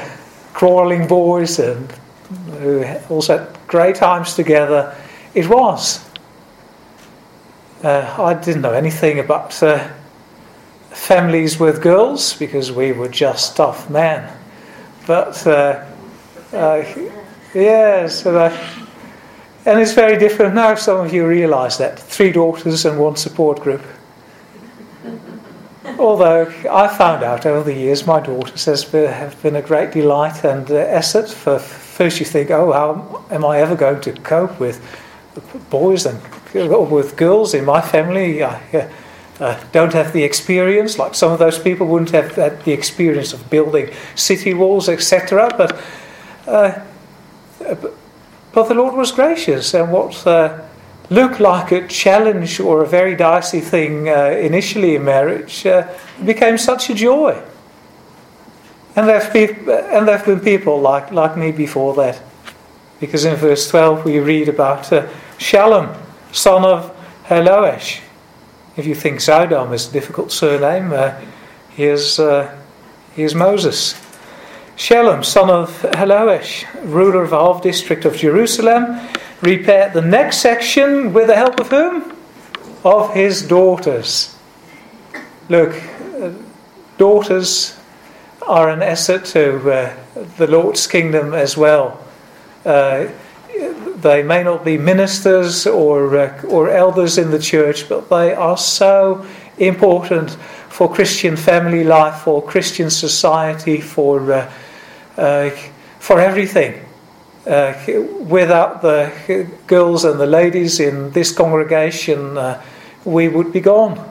crawling 0.53 1.09
boys, 1.09 1.59
and 1.59 1.91
who 2.59 2.85
also 3.09 3.39
had 3.39 3.59
great 3.67 3.97
times 3.97 4.35
together, 4.35 4.97
it 5.35 5.49
was. 5.49 6.05
Uh, 7.83 8.15
I 8.19 8.35
didn't 8.35 8.63
know 8.63 8.73
anything 8.73 9.19
about 9.19 9.63
uh, 9.63 9.89
families 10.91 11.59
with 11.59 11.83
girls 11.83 12.35
because 12.35 12.71
we 12.73 12.93
were 12.93 13.09
just 13.09 13.57
tough 13.57 13.91
men. 13.91 14.31
But 15.07 15.47
uh, 15.47 15.85
uh, 16.55 16.85
yes, 17.55 18.25
and 19.67 19.81
it's 19.81 19.93
very 19.93 20.19
different 20.19 20.55
now. 20.55 20.75
Some 20.75 21.05
of 21.05 21.13
you 21.13 21.27
realise 21.27 21.79
that 21.79 21.99
three 21.99 22.33
daughters 22.33 22.85
and 22.85 22.99
one 22.99 23.17
support 23.17 23.61
group. 23.61 23.83
Although 25.99 26.53
I 26.71 26.89
found 26.89 27.25
out 27.25 27.47
over 27.47 27.63
the 27.63 27.75
years, 27.75 28.07
my 28.07 28.21
daughters 28.21 28.67
has 28.67 28.85
been, 28.85 29.11
have 29.11 29.41
been 29.43 29.57
a 29.57 29.63
great 29.63 29.93
delight 29.93 30.45
and 30.45 30.71
uh, 30.71 30.77
asset. 30.77 31.31
For 31.31 31.59
first, 31.59 32.21
you 32.21 32.27
think, 32.27 32.51
"Oh, 32.51 32.73
how 32.73 33.25
am 33.31 33.45
I 33.45 33.59
ever 33.61 33.75
going 33.75 34.01
to 34.03 34.13
cope 34.13 34.61
with 34.61 34.81
boys 35.71 36.07
and 36.07 36.21
with 36.53 37.17
girls 37.17 37.55
in 37.55 37.65
my 37.65 37.81
family?" 37.81 38.43
I 38.43 38.61
uh, 38.75 38.89
uh, 39.41 39.61
don't 39.73 39.93
have 39.93 40.13
the 40.13 40.23
experience, 40.23 40.99
like 40.99 41.15
some 41.15 41.33
of 41.33 41.39
those 41.39 41.59
people 41.59 41.87
wouldn't 41.87 42.11
have 42.11 42.35
had 42.37 42.63
the 42.65 42.73
experience 42.73 43.33
of 43.33 43.51
building 43.51 43.91
city 44.15 44.55
walls, 44.55 44.89
etc. 44.89 45.53
But 45.57 45.81
uh, 46.47 46.81
but 48.53 48.69
the 48.69 48.75
Lord 48.75 48.95
was 48.95 49.13
gracious, 49.13 49.75
and 49.75 49.91
what 49.91 50.27
uh, 50.27 50.61
looked 51.11 51.41
like 51.41 51.73
a 51.73 51.87
challenge 51.89 52.61
or 52.61 52.83
a 52.83 52.87
very 52.87 53.15
dicey 53.17 53.61
thing 53.61 54.09
uh, 54.09 54.27
initially 54.41 54.95
in 54.95 55.05
marriage 55.05 55.67
uh, 55.67 55.89
became 56.25 56.57
such 56.59 56.91
a 56.91 56.95
joy. 56.95 57.41
And 58.97 59.09
there, 59.09 59.21
have 59.21 59.33
been, 59.33 59.51
and 59.69 60.07
there 60.07 60.17
have 60.17 60.27
been 60.27 60.41
people 60.41 60.81
like, 60.81 61.11
like 61.11 61.37
me 61.37 61.51
before 61.51 61.95
that. 61.95 62.23
Because 63.01 63.25
in 63.25 63.35
verse 63.35 63.69
12 63.69 64.05
we 64.05 64.21
read 64.21 64.49
about 64.49 64.93
uh, 64.93 65.09
Shalom, 65.37 65.95
son 66.33 66.65
of 66.65 66.95
Hallohesh. 67.25 68.01
If 68.77 68.87
you 68.87 68.95
think 68.95 69.21
Sodom 69.21 69.73
is 69.73 69.89
a 69.89 69.93
difficult 69.93 70.31
surname, 70.33 70.93
uh, 70.93 71.21
here's, 71.71 72.19
uh, 72.19 72.57
here's 73.15 73.35
Moses. 73.35 74.04
Shalom, 74.77 75.23
son 75.23 75.51
of 75.51 75.83
Hallohesh, 75.83 76.67
ruler 76.83 77.23
of 77.23 77.31
the 77.31 77.39
half 77.39 77.63
district 77.63 78.05
of 78.05 78.17
Jerusalem, 78.17 79.09
repaired 79.41 79.93
the 79.93 80.03
next 80.03 80.39
section 80.39 81.13
with 81.13 81.29
the 81.29 81.37
help 81.37 81.61
of 81.61 81.69
whom? 81.69 82.13
Of 82.85 83.15
his 83.15 83.47
daughters. 83.47 84.37
Look, 85.49 85.81
uh, 86.21 86.33
daughters 86.99 87.79
are 88.43 88.69
an 88.69 88.83
asset 88.83 89.25
to 89.27 89.71
uh, 89.71 89.97
the 90.39 90.49
Lord's 90.49 90.89
kingdom 90.89 91.35
as 91.35 91.57
well. 91.57 92.05
Uh, 92.65 93.07
they 93.99 94.25
may 94.25 94.43
not 94.43 94.65
be 94.65 94.77
ministers 94.77 95.69
or, 95.69 96.19
uh, 96.19 96.43
or 96.49 96.69
elders 96.69 97.17
in 97.17 97.31
the 97.31 97.39
church, 97.39 97.89
but 97.89 98.11
they 98.11 98.35
are 98.35 98.59
so 98.59 99.25
important 99.57 100.31
for 100.69 100.93
Christian 100.93 101.37
family 101.37 101.85
life, 101.85 102.23
for 102.23 102.43
Christian 102.43 102.91
society, 102.91 103.81
for, 103.81 104.51
uh, 105.17 105.51
for 105.99 106.21
everything. 106.21 106.81
Uh, 107.47 107.75
without 108.21 108.81
the 108.81 109.13
girls 109.67 110.05
and 110.05 110.19
the 110.19 110.27
ladies 110.27 110.81
in 110.81 111.11
this 111.11 111.31
congregation, 111.31 112.39
uh, 112.39 112.63
we 113.05 113.29
would 113.29 113.53
be 113.53 113.61
gone. 113.61 114.03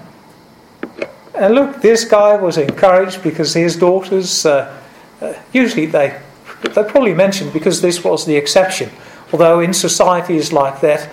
And 1.35 1.55
look, 1.55 1.81
this 1.81 2.05
guy 2.05 2.35
was 2.35 2.57
encouraged 2.57 3.23
because 3.23 3.53
his 3.53 3.75
daughters, 3.75 4.45
uh, 4.45 4.71
uh 5.19 5.33
usually 5.51 5.87
they, 5.87 6.19
they 6.61 6.83
probably 6.83 7.15
mentioned 7.15 7.51
because 7.53 7.81
this 7.81 8.03
was 8.03 8.25
the 8.25 8.35
exception. 8.35 8.91
Although 9.31 9.61
in 9.61 9.73
societies 9.73 10.53
like 10.53 10.79
that, 10.81 11.09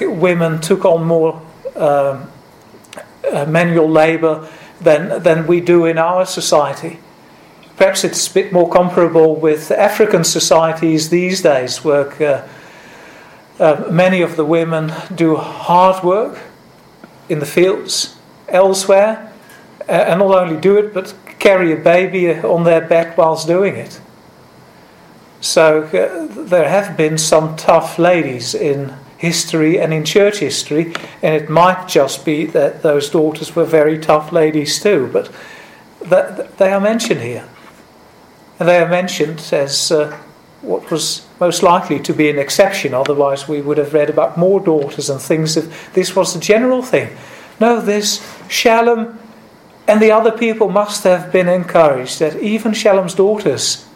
women 0.00 0.60
took 0.60 0.84
on 0.84 1.04
more 1.04 1.40
um, 1.76 2.28
manual 3.46 3.88
labour 3.88 4.48
than, 4.80 5.22
than 5.22 5.46
we 5.46 5.60
do 5.60 5.86
in 5.86 5.98
our 5.98 6.26
society. 6.26 6.98
Perhaps 7.78 8.02
it's 8.02 8.28
a 8.28 8.34
bit 8.34 8.52
more 8.52 8.68
comparable 8.68 9.36
with 9.36 9.70
African 9.70 10.24
societies 10.24 11.08
these 11.08 11.40
days, 11.40 11.84
where 11.84 12.10
uh, 12.22 12.48
uh, 13.60 13.90
many 13.90 14.20
of 14.20 14.36
the 14.36 14.44
women 14.44 14.92
do 15.14 15.36
hard 15.36 16.04
work 16.04 16.40
in 17.28 17.38
the 17.38 17.46
fields 17.46 18.16
elsewhere, 18.48 19.32
uh, 19.88 19.92
and 19.92 20.18
not 20.18 20.34
only 20.34 20.60
do 20.60 20.76
it, 20.76 20.92
but 20.92 21.14
carry 21.38 21.72
a 21.72 21.76
baby 21.76 22.32
on 22.32 22.64
their 22.64 22.80
back 22.80 23.16
whilst 23.16 23.46
doing 23.46 23.76
it. 23.76 24.00
So 25.40 25.84
uh, 25.84 26.44
there 26.44 26.68
have 26.68 26.96
been 26.96 27.16
some 27.16 27.56
tough 27.56 27.96
ladies 27.96 28.54
in 28.54 28.92
history 29.18 29.80
and 29.80 29.94
in 29.94 30.04
church 30.04 30.38
history, 30.38 30.94
and 31.22 31.34
it 31.34 31.48
might 31.48 31.86
just 31.86 32.24
be 32.24 32.44
that 32.46 32.82
those 32.82 33.08
daughters 33.08 33.54
were 33.54 33.64
very 33.64 33.98
tough 33.98 34.32
ladies 34.32 34.82
too, 34.82 35.08
but 35.12 35.30
that, 36.02 36.58
they 36.58 36.72
are 36.72 36.80
mentioned 36.80 37.20
here. 37.20 37.48
And 38.58 38.68
they 38.68 38.78
are 38.78 38.88
mentioned 38.88 39.46
as 39.52 39.92
uh, 39.92 40.16
what 40.62 40.90
was 40.90 41.26
most 41.38 41.62
likely 41.62 42.00
to 42.00 42.12
be 42.12 42.28
an 42.28 42.38
exception, 42.38 42.92
otherwise, 42.92 43.46
we 43.46 43.60
would 43.60 43.78
have 43.78 43.94
read 43.94 44.10
about 44.10 44.36
more 44.36 44.60
daughters 44.60 45.08
and 45.08 45.20
things 45.20 45.56
if 45.56 45.92
this 45.94 46.16
was 46.16 46.34
the 46.34 46.40
general 46.40 46.82
thing. 46.82 47.16
No, 47.60 47.80
this 47.80 48.18
Shallum 48.48 49.16
and 49.86 50.02
the 50.02 50.10
other 50.10 50.32
people 50.32 50.68
must 50.68 51.04
have 51.04 51.32
been 51.32 51.48
encouraged 51.48 52.18
that 52.18 52.36
even 52.36 52.72
Shallum's 52.72 53.14
daughters 53.14 53.86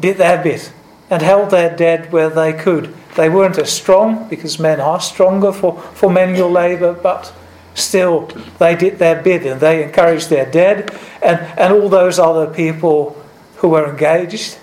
did 0.00 0.16
their 0.16 0.42
bit 0.42 0.72
and 1.10 1.22
held 1.22 1.50
their 1.50 1.76
dead 1.76 2.12
where 2.12 2.30
they 2.30 2.52
could. 2.52 2.94
They 3.16 3.28
weren't 3.28 3.58
as 3.58 3.72
strong 3.72 4.28
because 4.28 4.58
men 4.58 4.80
are 4.80 5.00
stronger 5.00 5.52
for, 5.52 5.78
for 5.78 6.10
manual 6.10 6.50
labor, 6.50 6.92
but 6.92 7.34
still 7.74 8.26
they 8.58 8.76
did 8.76 8.98
their 8.98 9.20
bit 9.20 9.44
and 9.44 9.60
they 9.60 9.82
encouraged 9.82 10.30
their 10.30 10.48
dead 10.50 10.96
and, 11.22 11.40
and 11.58 11.72
all 11.72 11.88
those 11.88 12.18
other 12.18 12.46
people 12.52 13.19
who 13.60 13.68
were 13.68 13.88
engaged 13.90 14.58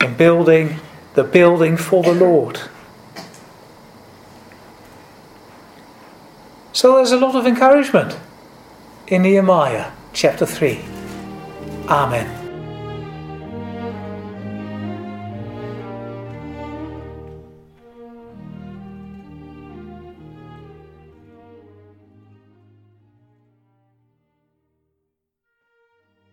in 0.00 0.14
building 0.14 0.80
the 1.14 1.24
building 1.24 1.76
for 1.76 2.02
the 2.02 2.14
Lord. 2.14 2.60
So 6.72 6.96
there's 6.96 7.12
a 7.12 7.16
lot 7.16 7.34
of 7.34 7.46
encouragement 7.46 8.16
in 9.06 9.22
Nehemiah 9.22 9.92
chapter 10.12 10.46
3. 10.46 10.80
Amen. 11.88 12.43